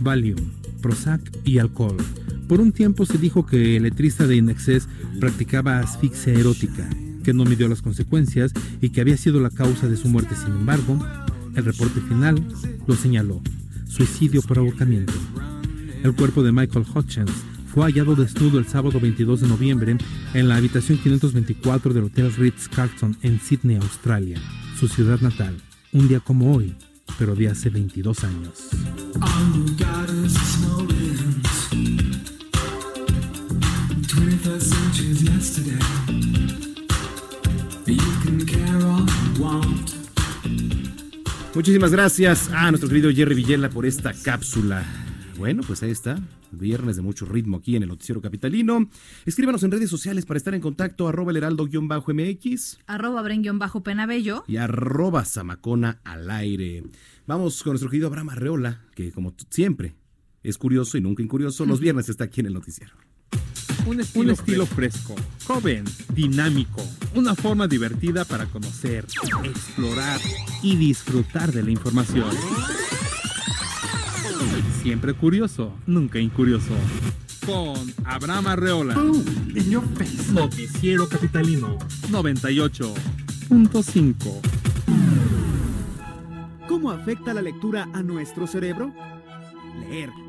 [0.00, 0.50] Valium,
[0.82, 1.96] Prozac y alcohol
[2.48, 4.88] por un tiempo se dijo que el letrista de Inexcess
[5.20, 6.88] practicaba asfixia erótica,
[7.22, 10.34] que no midió las consecuencias y que había sido la causa de su muerte.
[10.34, 10.98] Sin embargo,
[11.54, 12.42] el reporte final
[12.86, 13.42] lo señaló,
[13.86, 15.12] suicidio por ahorcamiento.
[16.02, 17.32] El cuerpo de Michael Hutchins
[17.66, 19.98] fue hallado desnudo el sábado 22 de noviembre
[20.32, 24.40] en la habitación 524 del Hotel Ritz-Carlton en Sydney, Australia,
[24.78, 25.54] su ciudad natal,
[25.92, 26.74] un día como hoy,
[27.18, 28.68] pero de hace 22 años.
[41.54, 44.84] Muchísimas gracias a nuestro querido Jerry Villela por esta cápsula.
[45.36, 46.20] Bueno, pues ahí está.
[46.52, 48.88] Viernes de mucho ritmo aquí en el Noticiero Capitalino.
[49.26, 51.08] Escríbanos en redes sociales para estar en contacto.
[51.08, 52.78] Arroba el heraldo-mx.
[52.86, 54.44] Arroba bren-penabello.
[54.46, 56.84] Y arroba zamacona al aire.
[57.26, 59.94] Vamos con nuestro querido Abraham Arreola, que como siempre
[60.42, 61.66] es curioso y nunca incurioso.
[61.66, 63.07] Los viernes está aquí en el Noticiero.
[63.86, 65.14] Un estilo, fresco,
[65.46, 69.06] joven, dinámico, una forma divertida para conocer,
[69.44, 70.20] explorar
[70.62, 72.28] y disfrutar de la información.
[74.82, 76.74] Siempre curioso, nunca incurioso.
[77.46, 78.94] Con Abraham Arreola.
[80.32, 81.78] Noticiero Capitalino
[82.10, 84.40] 98.5.
[86.68, 88.92] ¿Cómo afecta la lectura a nuestro cerebro?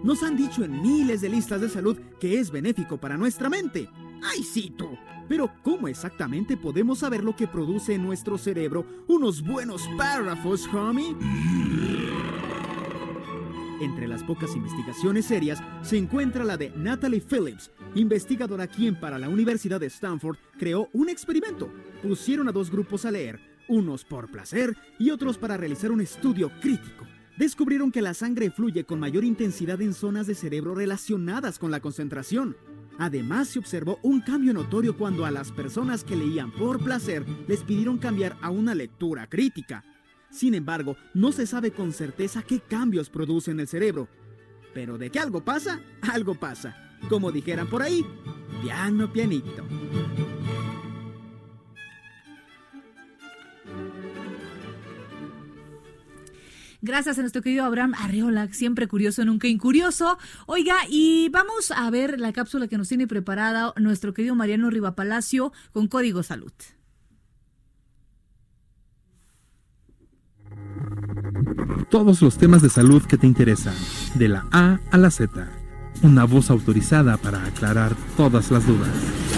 [0.03, 3.89] Nos han dicho en miles de listas de salud que es benéfico para nuestra mente.
[4.23, 4.97] ¡Ay, tú!
[5.27, 11.15] Pero ¿cómo exactamente podemos saber lo que produce en nuestro cerebro unos buenos párrafos, homie?
[13.81, 19.29] Entre las pocas investigaciones serias se encuentra la de Natalie Phillips, investigadora quien para la
[19.29, 21.71] Universidad de Stanford creó un experimento.
[22.01, 26.51] Pusieron a dos grupos a leer, unos por placer y otros para realizar un estudio
[26.59, 27.05] crítico
[27.39, 31.79] descubrieron que la sangre fluye con mayor intensidad en zonas de cerebro relacionadas con la
[31.79, 32.57] concentración.
[32.97, 37.63] Además, se observó un cambio notorio cuando a las personas que leían por placer les
[37.63, 39.85] pidieron cambiar a una lectura crítica.
[40.29, 44.09] Sin embargo, no se sabe con certeza qué cambios produce en el cerebro.
[44.73, 46.75] Pero de que algo pasa, algo pasa.
[47.07, 48.05] Como dijeran por ahí,
[48.61, 49.65] piano pianito.
[56.81, 60.17] Gracias a nuestro querido Abraham Arreola, siempre curioso, nunca incurioso.
[60.45, 65.51] Oiga, y vamos a ver la cápsula que nos tiene preparada nuestro querido Mariano Rivapalacio
[65.73, 66.53] con Código Salud.
[71.89, 73.75] Todos los temas de salud que te interesan,
[74.15, 75.49] de la A a la Z.
[76.01, 78.89] Una voz autorizada para aclarar todas las dudas.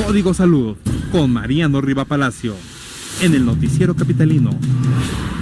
[0.06, 0.78] Código Salud
[1.12, 2.56] con Mariano Rivapalacio
[3.22, 4.52] en el noticiero capitalino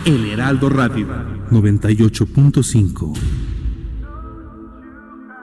[0.05, 3.13] El Heraldo Radio 98.5.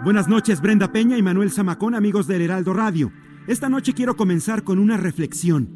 [0.04, 3.10] Buenas noches, Brenda Peña y Manuel Zamacón, amigos del Heraldo Radio.
[3.48, 5.68] Esta noche quiero comenzar con una reflexión.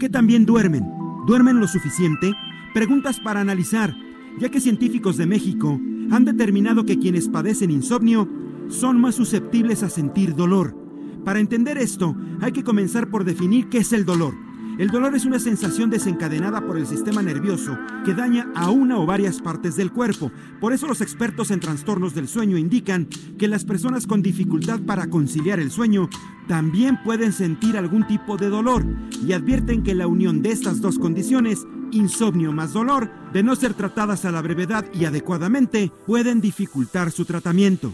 [0.00, 0.84] ¿Qué también duermen?
[1.26, 2.34] ¿Duermen lo suficiente?
[2.74, 3.94] Preguntas para analizar,
[4.38, 5.80] ya que científicos de México
[6.10, 8.28] han determinado que quienes padecen insomnio
[8.68, 10.76] son más susceptibles a sentir dolor.
[11.24, 14.45] Para entender esto, hay que comenzar por definir qué es el dolor.
[14.78, 19.06] El dolor es una sensación desencadenada por el sistema nervioso que daña a una o
[19.06, 20.30] varias partes del cuerpo.
[20.60, 23.06] Por eso los expertos en trastornos del sueño indican
[23.38, 26.10] que las personas con dificultad para conciliar el sueño
[26.46, 28.84] también pueden sentir algún tipo de dolor
[29.26, 33.74] y advierten que la unión de estas dos condiciones insomnio más dolor, de no ser
[33.74, 37.92] tratadas a la brevedad y adecuadamente, pueden dificultar su tratamiento.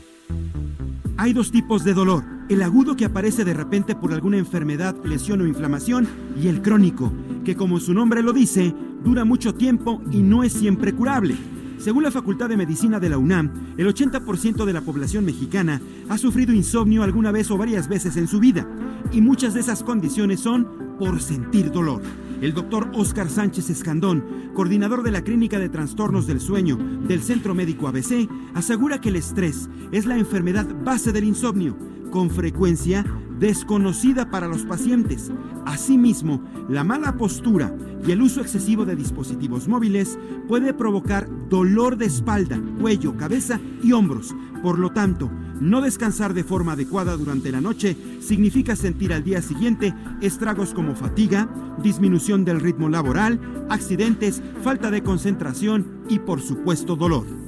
[1.22, 5.40] Hay dos tipos de dolor, el agudo que aparece de repente por alguna enfermedad, lesión
[5.40, 7.12] o inflamación, y el crónico,
[7.44, 11.36] que como su nombre lo dice, dura mucho tiempo y no es siempre curable.
[11.82, 16.16] Según la Facultad de Medicina de la UNAM, el 80% de la población mexicana ha
[16.16, 18.68] sufrido insomnio alguna vez o varias veces en su vida,
[19.10, 22.00] y muchas de esas condiciones son por sentir dolor.
[22.40, 24.24] El doctor Oscar Sánchez Escandón,
[24.54, 29.16] coordinador de la Clínica de Trastornos del Sueño del Centro Médico ABC, asegura que el
[29.16, 31.76] estrés es la enfermedad base del insomnio,
[32.12, 33.04] con frecuencia
[33.40, 35.32] desconocida para los pacientes.
[35.66, 42.06] Asimismo, la mala postura y el uso excesivo de dispositivos móviles puede provocar dolor de
[42.06, 44.32] espalda, cuello, cabeza y hombros.
[44.62, 45.28] Por lo tanto,
[45.60, 50.94] no descansar de forma adecuada durante la noche significa sentir al día siguiente estragos como
[50.94, 51.48] fatiga,
[51.82, 57.41] disminución del ritmo laboral, accidentes, falta de concentración y por supuesto dolor.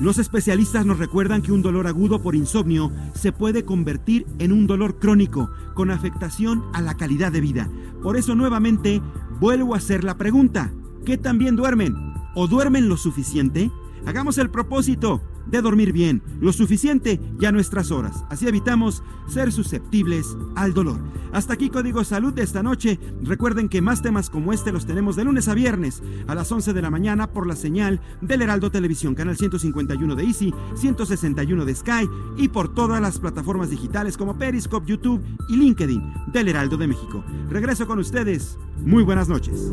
[0.00, 4.66] Los especialistas nos recuerdan que un dolor agudo por insomnio se puede convertir en un
[4.66, 7.70] dolor crónico con afectación a la calidad de vida.
[8.02, 9.00] Por eso nuevamente
[9.38, 10.72] vuelvo a hacer la pregunta,
[11.04, 11.94] ¿qué tan bien duermen?
[12.34, 13.70] ¿O duermen lo suficiente?
[14.06, 18.24] Hagamos el propósito de dormir bien, lo suficiente y a nuestras horas.
[18.30, 21.00] Así evitamos ser susceptibles al dolor.
[21.32, 22.98] Hasta aquí Código Salud de esta noche.
[23.22, 26.72] Recuerden que más temas como este los tenemos de lunes a viernes a las 11
[26.72, 31.74] de la mañana por la señal del Heraldo Televisión, canal 151 de Easy, 161 de
[31.74, 36.88] Sky y por todas las plataformas digitales como Periscope, YouTube y LinkedIn del Heraldo de
[36.88, 37.24] México.
[37.48, 38.58] Regreso con ustedes.
[38.84, 39.72] Muy buenas noches.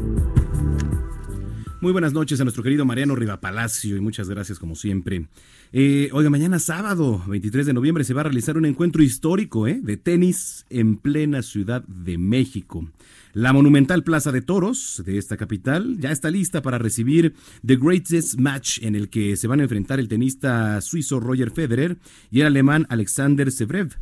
[1.82, 5.28] Muy buenas noches a nuestro querido Mariano Rivapalacio y muchas gracias como siempre.
[5.72, 9.80] Eh, oiga, mañana sábado, 23 de noviembre, se va a realizar un encuentro histórico eh,
[9.80, 12.90] de tenis en plena Ciudad de México.
[13.34, 18.40] La monumental Plaza de Toros de esta capital ya está lista para recibir The Greatest
[18.40, 22.00] Match en el que se van a enfrentar el tenista suizo Roger Federer
[22.32, 23.96] y el alemán Alexander Zverev.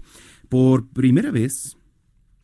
[0.48, 1.76] Por primera vez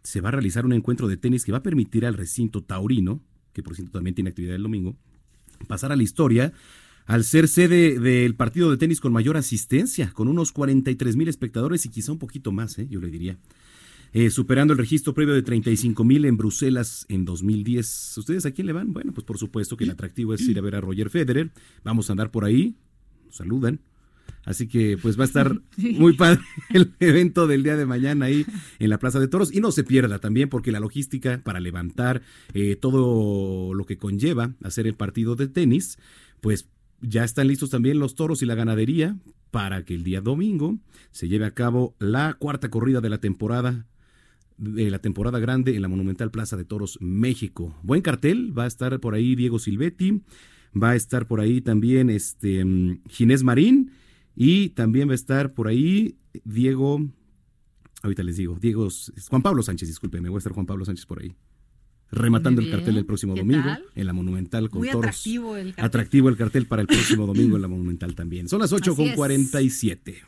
[0.03, 3.21] se va a realizar un encuentro de tenis que va a permitir al recinto taurino,
[3.53, 4.97] que por cierto también tiene actividad el domingo,
[5.69, 6.51] pasar a la historia
[7.05, 11.85] al ser sede del partido de tenis con mayor asistencia, con unos 43 mil espectadores
[11.85, 12.87] y quizá un poquito más, ¿eh?
[12.89, 13.37] yo le diría.
[14.15, 18.17] Eh, superando el registro previo de 35 mil en Bruselas en 2010.
[18.19, 18.93] ¿Ustedes a quién le van?
[18.93, 21.51] Bueno, pues por supuesto que el atractivo es ir a ver a Roger Federer.
[21.83, 22.75] Vamos a andar por ahí,
[23.25, 23.79] nos saludan.
[24.45, 28.45] Así que pues va a estar muy padre el evento del día de mañana ahí
[28.77, 29.51] en la Plaza de Toros.
[29.51, 32.21] Y no se pierda también porque la logística para levantar
[32.53, 35.97] eh, todo lo que conlleva hacer el partido de tenis,
[36.39, 36.67] pues
[37.03, 39.17] ya están listos también los toros y la ganadería
[39.51, 40.79] para que el día domingo
[41.11, 43.85] se lleve a cabo la cuarta corrida de la temporada
[44.57, 47.75] de la temporada grande en la Monumental Plaza de Toros México.
[47.81, 50.21] Buen cartel, va a estar por ahí Diego Silvetti,
[50.81, 52.63] va a estar por ahí también este
[53.09, 53.91] Ginés Marín
[54.35, 57.01] y también va a estar por ahí Diego,
[58.03, 58.87] ahorita les digo, Diego,
[59.29, 61.35] Juan Pablo Sánchez, discúlpeme, va a estar Juan Pablo Sánchez por ahí.
[62.13, 62.97] Rematando el cartel bien.
[62.97, 63.83] el próximo ¿Qué domingo tal?
[63.95, 65.05] en la Monumental con Muy toros.
[65.05, 65.85] atractivo el cartel.
[65.85, 68.47] Atractivo el cartel para el próximo domingo en la Monumental también.
[68.49, 69.15] Son las 8 Así con es.
[69.15, 70.21] 47.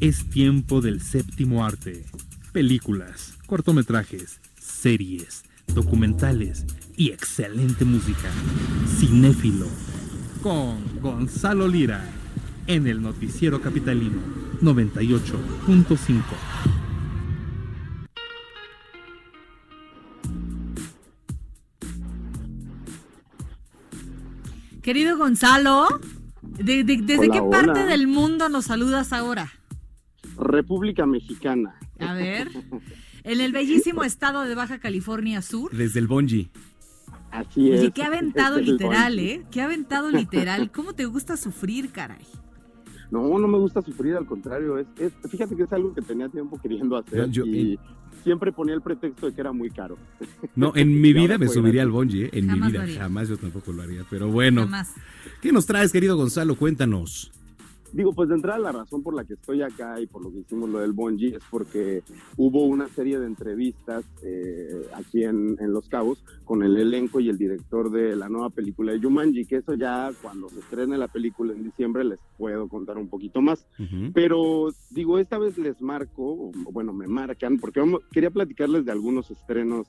[0.00, 2.04] Es tiempo del séptimo arte.
[2.52, 6.64] Películas, cortometrajes, series, documentales
[6.96, 8.28] y excelente música.
[8.98, 9.68] Cinéfilo
[10.42, 12.02] con Gonzalo Lira
[12.66, 14.16] en el noticiero capitalino
[14.62, 16.22] 98.5.
[24.82, 25.86] Querido Gonzalo,
[26.42, 27.86] ¿de- de- ¿desde Hola, qué parte hola.
[27.86, 29.50] del mundo nos saludas ahora?
[30.38, 31.74] República Mexicana.
[31.98, 32.48] A ver,
[33.24, 35.70] en el bellísimo estado de Baja California Sur.
[35.72, 36.50] Desde el Bonji.
[37.30, 37.80] Así es.
[37.80, 39.18] Oye, qué aventado Es el literal.
[39.18, 39.44] ¿eh?
[39.50, 40.72] Qué aventado literal.
[40.72, 42.24] ¿Cómo te gusta sufrir, caray?
[43.10, 44.78] No, no me gusta sufrir, al contrario.
[44.78, 47.78] Es, es- fíjate que es algo que tenía tiempo queriendo hacer Yo- yo- y
[48.22, 49.96] siempre ponía el pretexto de que era muy caro.
[50.56, 51.90] No, en mi vida me subiría al.
[51.90, 52.30] Bonji, ¿eh?
[52.32, 52.82] En Jamás mi vida.
[52.82, 53.00] haría.
[53.00, 54.04] Jamás yo tampoco lo haría.
[54.08, 54.62] Pero bueno.
[54.62, 54.94] Jamás.
[55.40, 56.54] ¿Qué nos traes, querido Gonzalo?
[56.56, 57.32] Cuéntanos.
[57.92, 60.38] Digo, pues de entrada la razón por la que estoy acá y por lo que
[60.38, 62.02] hicimos lo del Bonji es porque
[62.36, 67.28] hubo una serie de entrevistas eh, aquí en, en Los Cabos con el elenco y
[67.28, 71.08] el director de la nueva película de Jumanji, que eso ya cuando se estrene la
[71.08, 73.66] película en diciembre les puedo contar un poquito más.
[74.12, 79.30] Pero digo, esta vez les marco, bueno, me marcan, porque vamos- quería platicarles de algunos
[79.30, 79.86] estrenos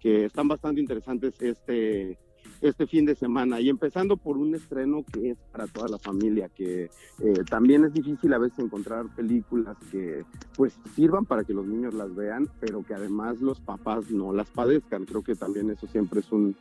[0.00, 2.18] que están bastante interesantes este,
[2.60, 3.60] este fin de semana.
[3.60, 7.92] Y empezando por un estreno que es para toda la familia, que eh, también es
[7.92, 10.24] difícil a veces encontrar películas que
[10.56, 14.50] pues sirvan para que los niños las vean, pero que además los papás no las
[14.50, 15.04] padezcan.
[15.04, 16.56] Creo que también eso siempre es un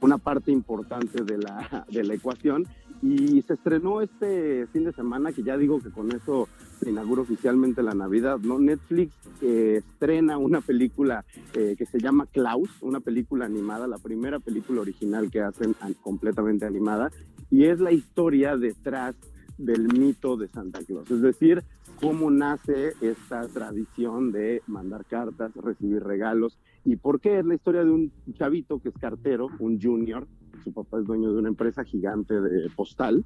[0.00, 2.66] una parte importante de la, de la ecuación.
[3.02, 6.48] Y se estrenó este fin de semana, que ya digo que con eso
[6.80, 8.58] se inaugura oficialmente la Navidad, ¿no?
[8.58, 9.12] Netflix
[9.42, 11.24] estrena una película
[11.54, 16.64] eh, que se llama Klaus, una película animada, la primera película original que hacen completamente
[16.64, 17.10] animada,
[17.50, 19.14] y es la historia detrás
[19.58, 21.62] del mito de Santa Claus, es decir,
[22.04, 27.82] cómo nace esta tradición de mandar cartas, recibir regalos, y por qué es la historia
[27.82, 30.26] de un chavito que es cartero, un junior,
[30.62, 33.24] su papá es dueño de una empresa gigante de postal,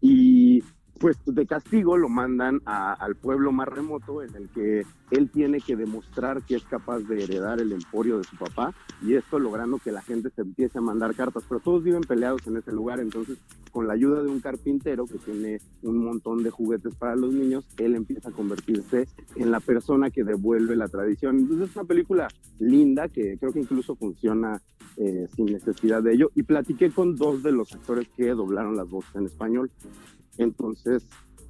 [0.00, 0.62] y
[1.00, 5.60] pues de castigo lo mandan a- al pueblo más remoto en el que él tiene
[5.60, 9.78] que demostrar que es capaz de heredar el emporio de su papá y esto logrando
[9.78, 13.00] que la gente se empiece a mandar cartas, pero todos viven peleados en ese lugar,
[13.00, 13.38] entonces
[13.72, 17.66] con la ayuda de un carpintero que tiene un montón de juguetes para los niños,
[17.78, 21.38] él empieza a convertirse en la persona que devuelve la tradición.
[21.38, 22.28] Entonces es una película
[22.58, 24.60] linda que creo que incluso funciona
[24.98, 28.90] eh, sin necesidad de ello y platiqué con dos de los actores que doblaron las
[28.90, 29.70] voces en español.
[30.40, 31.06] Entonces,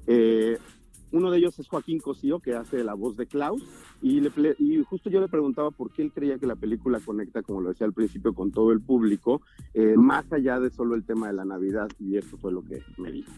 [0.07, 0.57] eh,
[1.11, 3.63] uno de ellos es Joaquín Cosío, que hace la voz de Klaus,
[4.01, 6.99] y, le ple- y justo yo le preguntaba por qué él creía que la película
[6.99, 9.41] conecta, como lo decía al principio, con todo el público,
[9.73, 12.81] eh, más allá de solo el tema de la Navidad, y eso fue lo que
[12.97, 13.31] me dijo.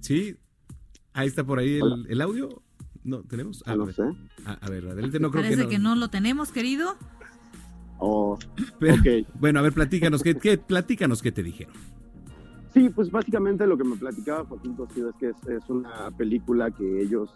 [0.00, 0.36] Sí,
[1.12, 2.62] ahí está por ahí el, el audio.
[3.02, 3.62] No, ¿tenemos?
[3.66, 3.94] Ah, No a ver.
[3.94, 4.02] sé.
[4.44, 5.94] A, a ver, adelante, no creo Parece que que no.
[5.94, 6.96] no lo tenemos, querido.
[8.00, 8.38] Oh,
[8.78, 8.96] Pero-
[9.38, 11.74] Bueno, a ver, platícanos, ¿qué, qué, platícanos qué te dijeron.
[12.72, 16.70] Sí, pues básicamente lo que me platicaba Joaquín Cosío es que es, es una película
[16.70, 17.30] que ellos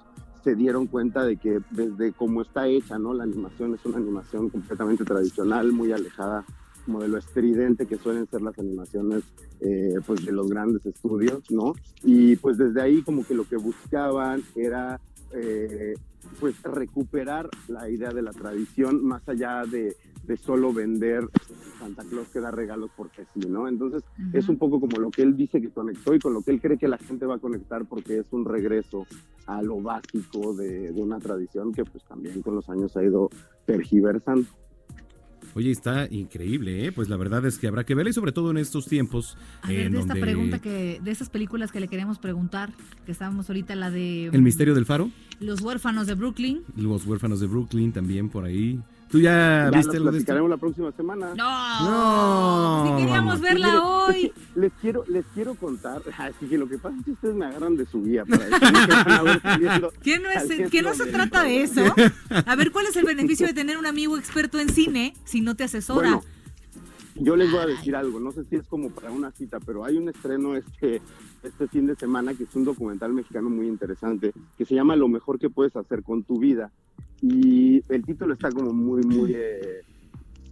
[0.45, 3.15] se dieron cuenta de que desde cómo está hecha, ¿no?
[3.15, 6.45] La animación es una animación completamente tradicional, muy alejada
[6.85, 9.23] como de lo estridente que suelen ser las animaciones
[9.61, 11.73] eh, pues de los grandes estudios, ¿no?
[12.03, 15.01] Y pues desde ahí como que lo que buscaban era
[15.33, 15.95] eh,
[16.39, 19.97] pues recuperar la idea de la tradición más allá de,
[20.27, 21.29] de solo vender
[21.79, 23.68] Santa Claus que da regalos porque sí, ¿no?
[23.68, 24.03] Entonces
[24.33, 26.61] es un poco como lo que él dice que conectó y con lo que él
[26.61, 29.07] cree que la gente va a conectar porque es un regreso
[29.47, 33.29] a lo básico de, de una tradición que pues también con los años ha ido
[33.66, 34.47] tergiversando.
[35.57, 36.91] Oye, está increíble, ¿eh?
[36.93, 39.68] Pues la verdad es que habrá que verla y sobre todo en estos tiempos A
[39.68, 42.72] ver, en de esta donde pregunta que, de esas películas que le queremos preguntar,
[43.07, 46.62] que estábamos ahorita, la de El misterio del faro, Los huérfanos de Brooklyn.
[46.77, 48.81] los huérfanos de Brooklyn también por ahí.
[49.11, 50.11] ¿Tú ya, Ya viste lo algo de esto?
[50.11, 51.35] platicaremos la próxima semana.
[51.37, 52.85] No, No.
[52.97, 54.33] si queríamos verla hoy.
[54.55, 57.77] Les quiero, les quiero contar, así que lo que pasa es que ustedes me agarran
[57.77, 61.83] de su guía para saliendo ¿Qué no, es, que no se trata de eso?
[62.47, 65.55] A ver, ¿cuál es el beneficio de tener un amigo experto en cine si no
[65.57, 66.11] te asesora?
[66.11, 66.25] Bueno,
[67.17, 69.85] yo les voy a decir algo, no sé si es como para una cita, pero
[69.85, 71.01] hay un estreno este,
[71.43, 75.09] este fin de semana que es un documental mexicano muy interesante que se llama Lo
[75.09, 76.71] mejor que puedes hacer con tu vida.
[77.21, 79.83] Y el título está como muy, muy eh,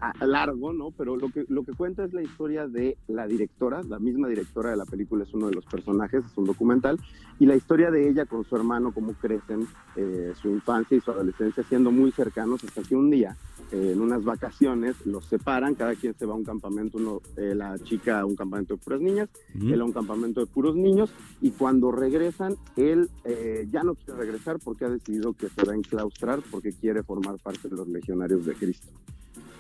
[0.03, 0.91] a- largo, ¿no?
[0.91, 4.71] Pero lo que, lo que cuenta es la historia de la directora, la misma directora
[4.71, 6.99] de la película es uno de los personajes, es un documental,
[7.39, 11.11] y la historia de ella con su hermano, cómo crecen eh, su infancia y su
[11.13, 13.37] adolescencia siendo muy cercanos hasta que un día,
[13.71, 17.55] eh, en unas vacaciones, los separan, cada quien se va a un campamento, uno, eh,
[17.55, 19.69] la chica a un campamento de puras niñas, Ujú.
[19.73, 24.19] él a un campamento de puros niños, y cuando regresan, él eh, ya no quiere
[24.21, 27.89] regresar porque ha decidido que se va a enclaustrar porque quiere formar parte de los
[27.89, 28.89] legionarios de Cristo.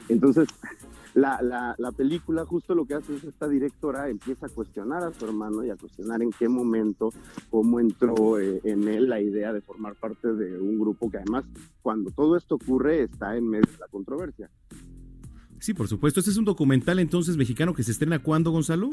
[0.09, 0.49] Entonces,
[1.15, 5.13] la, la, la película justo lo que hace es esta directora empieza a cuestionar a
[5.13, 7.11] su hermano y a cuestionar en qué momento,
[7.51, 11.45] cómo entró eh, en él la idea de formar parte de un grupo que además,
[11.83, 14.51] cuando todo esto ocurre, está en medio de la controversia.
[15.63, 16.19] Sí, por supuesto.
[16.19, 18.91] Este es un documental entonces mexicano que se estrena cuándo, Gonzalo?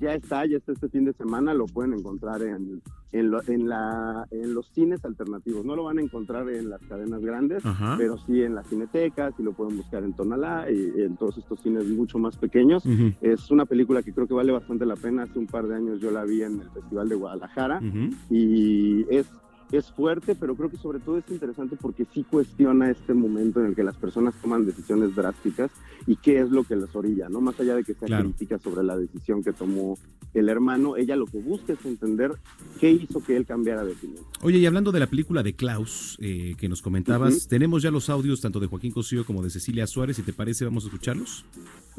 [0.00, 2.82] Ya está, ya está este fin de semana, lo pueden encontrar en,
[3.12, 5.64] en, lo- en la, en los cines alternativos.
[5.64, 7.94] No lo van a encontrar en las cadenas grandes, Ajá.
[7.96, 11.60] pero sí en las cinetecas y lo pueden buscar en Tonalá y en todos estos
[11.62, 12.82] cines mucho más pequeños.
[13.22, 15.22] Es una película que creo que vale bastante la pena.
[15.22, 18.10] Hace un par de años yo la vi en el Festival de Guadalajara Ujú.
[18.28, 19.26] y es,
[19.72, 23.66] es fuerte, pero creo que sobre todo es interesante porque sí cuestiona este momento en
[23.66, 25.70] el que las personas toman decisiones drásticas
[26.06, 27.40] y qué es lo que les orilla, ¿no?
[27.40, 28.24] Más allá de que sea Claro.
[28.24, 29.98] crítica sobre la decisión que tomó
[30.34, 32.32] el hermano, ella lo que busca es entender
[32.80, 34.24] qué hizo que él cambiara de opinión.
[34.42, 38.08] Oye, y hablando de la película de Klaus eh, que nos comentabas, tenemos ya los
[38.08, 40.16] audios tanto de Joaquín Cosío como de Cecilia Suárez.
[40.16, 41.44] Si te parece, vamos a escucharlos.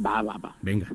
[0.04, 0.56] Va, va, va.
[0.62, 0.92] Venga.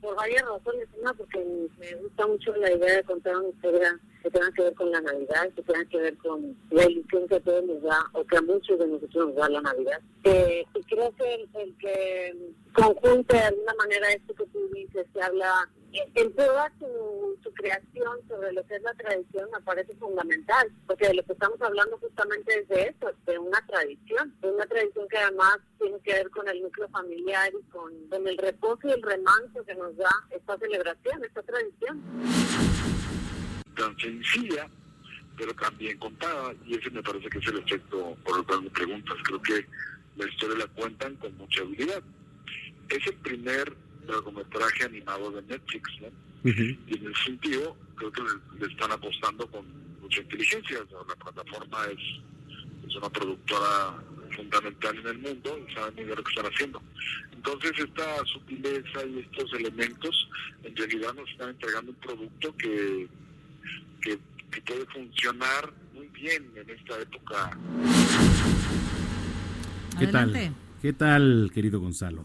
[0.00, 0.88] por varias razones.
[1.00, 1.44] Una, porque
[1.78, 5.00] me gusta mucho la idea de contar una historia que tenga que ver con la
[5.00, 8.36] Navidad, que tenga que ver con la ilusión que a todos nos da, o que
[8.36, 10.00] a muchos de nosotros nos da la Navidad.
[10.24, 15.22] Eh, y creo que el, que conjunte de alguna manera esto que tú dices, que
[15.22, 20.70] habla en toda su, su creación sobre lo que es la tradición me parece fundamental,
[20.86, 24.66] porque de lo que estamos hablando justamente es de eso, de una tradición, de una
[24.66, 28.80] tradición que además tiene que ver con el núcleo familiar y con, con el reposo
[28.84, 32.67] y el remanso que nos da esta celebración, esta tradición.
[33.78, 34.68] Tan sencilla,
[35.36, 38.70] pero también contada, y ese me parece que es el efecto por el cual me
[38.70, 39.16] preguntas.
[39.22, 39.66] Creo que
[40.16, 42.02] la historia la cuentan con mucha habilidad.
[42.88, 43.72] Es el primer
[44.06, 46.08] largometraje animado de Netflix, ¿no?
[46.44, 49.64] Y en ese sentido, creo que le, le están apostando con
[50.00, 50.80] mucha inteligencia.
[50.82, 54.02] O sea, la plataforma es, es una productora
[54.34, 56.82] fundamental en el mundo y saben muy bien lo que están haciendo.
[57.32, 60.28] Entonces, esta sutileza y estos elementos,
[60.64, 63.08] en realidad nos están entregando un producto que,
[64.00, 64.18] que,
[64.50, 67.58] que puede funcionar muy bien en esta época.
[69.98, 70.54] ¿Qué tal?
[70.80, 72.24] ¿Qué tal, querido Gonzalo?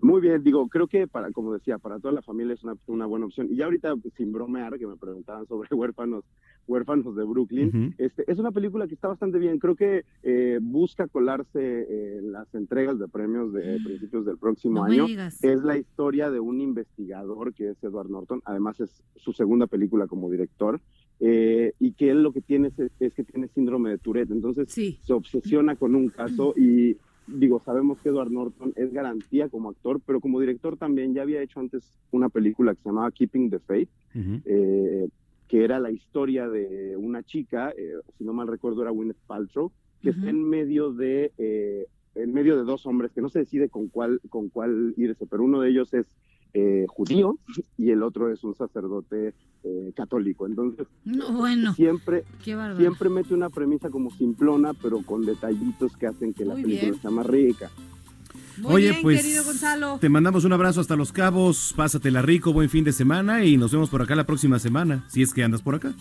[0.00, 3.06] Muy bien, digo, creo que para, como decía, para toda la familia es una, una
[3.06, 3.48] buena opción.
[3.50, 6.24] Y ya ahorita, sin bromear, que me preguntaban sobre huérfanos,
[6.68, 7.94] huérfanos de Brooklyn, Ujú.
[7.98, 9.58] este, es una película que está bastante bien.
[9.58, 14.76] Creo que eh, busca colarse eh, en las entregas de premios de principios del próximo
[14.76, 15.06] No año.
[15.42, 18.40] Es la historia de un investigador que es Edward Norton.
[18.44, 20.80] Además, es su segunda película como director.
[21.18, 24.30] eh, y que él lo que tiene es, es que tiene síndrome de Tourette.
[24.32, 24.68] Entonces,
[25.02, 26.96] se obsesiona con un caso y
[27.26, 31.40] digo, sabemos que Edward Norton es garantía como actor, pero como director también ya había
[31.42, 33.88] hecho antes una película que se llamaba Keeping the Faith,
[34.44, 35.08] eh,
[35.48, 39.70] que era la historia de una chica, eh, si no mal recuerdo era Gwyneth Paltrow,
[40.02, 43.68] que está en medio de eh, en medio de dos hombres que no se decide
[43.68, 46.06] con cuál con cuál irse, pero uno de ellos es
[46.54, 47.36] eh, judío
[47.76, 49.34] y el otro es un sacerdote
[49.64, 50.46] eh, católico.
[50.46, 51.74] Entonces No, bueno.
[51.74, 56.62] siempre siempre mete una premisa como simplona, pero con detallitos que hacen que la Muy
[56.62, 57.00] película bien.
[57.02, 57.70] sea más rica.
[58.58, 59.98] Muy Oye, bien, pues, querido Gonzalo.
[60.00, 63.72] Te mandamos un abrazo hasta Los Cabos, pásatela rico, buen fin de semana y nos
[63.72, 65.92] vemos por acá la próxima semana, si es que andas por acá.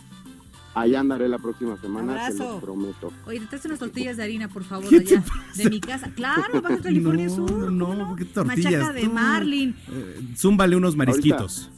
[0.74, 2.54] Allá andaré la próxima semana, se Abrazo.
[2.54, 3.14] los prometo.
[3.26, 5.24] Oye, te traes unas tortillas de harina, por favor, de allá,
[5.56, 6.10] de mi casa.
[6.14, 7.72] Claro, Baja California Sur.
[7.72, 8.74] No, no, qué tortillas.
[8.74, 9.14] Machaca de tú.
[9.14, 9.76] Marlin.
[9.90, 11.70] Eh, zúmbale unos marisquitos.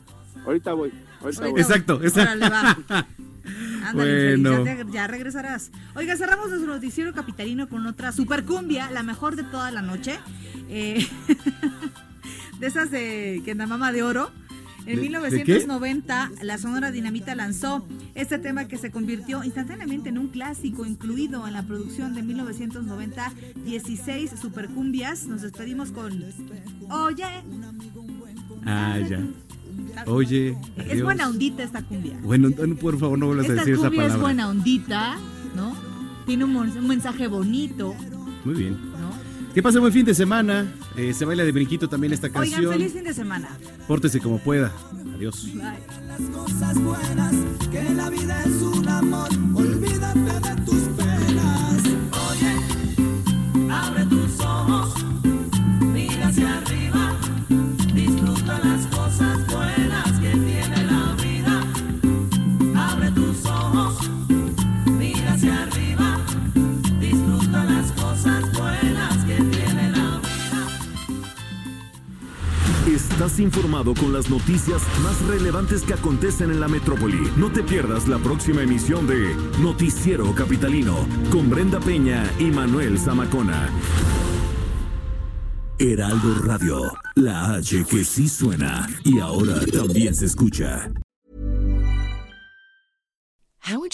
[0.45, 0.91] Ahorita voy.
[1.21, 1.61] Ahorita voy.
[1.61, 2.21] Exacto, exacto.
[2.39, 3.07] Órale, va.
[3.85, 4.91] Ándale, Bueno.
[4.91, 5.71] ya, regresarás.
[5.95, 10.19] Oiga, cerramos nuestro noticiero capitalino con otra super cumbia, la mejor de toda la noche.
[10.69, 11.05] Eh,
[12.59, 14.31] de esas de que la mama de oro.
[14.85, 17.85] En ¿De- de 1990, la Sonora Dinamita lanzó
[18.15, 23.33] este tema que se convirtió instantáneamente en un clásico incluido en la producción de 1990,
[23.65, 25.25] 16 supercumbias.
[25.25, 26.23] Nos despedimos con
[26.89, 27.23] Oye.
[28.65, 29.19] Ah, ya.
[30.05, 32.17] Oye, Es buena ondita esta cumbia.
[32.21, 34.21] Bueno, no, por favor, no vuelvas a Esta decir esa cumbia es palabra.
[34.23, 35.17] buena ondita,
[35.55, 35.75] ¿no?
[36.25, 37.95] Tiene un, mensaje bonito.
[38.45, 38.77] Muy bien.
[39.53, 40.71] Que pase buen fin de semana.
[40.95, 42.71] Eh, se baila de brinquito también esta Oigan, canción.
[42.73, 43.49] feliz fin de semana.
[43.87, 44.71] Pórtese como pueda.
[45.15, 45.47] Adiós.
[46.31, 46.77] cosas
[73.47, 77.31] informado con las noticias más relevantes que acontecen en la metrópoli.
[77.37, 83.69] No te pierdas la próxima emisión de Noticiero Capitalino con Brenda Peña y Manuel Zamacona.
[85.79, 86.81] Heraldo Radio,
[87.15, 90.91] la H que sí suena y ahora también se escucha.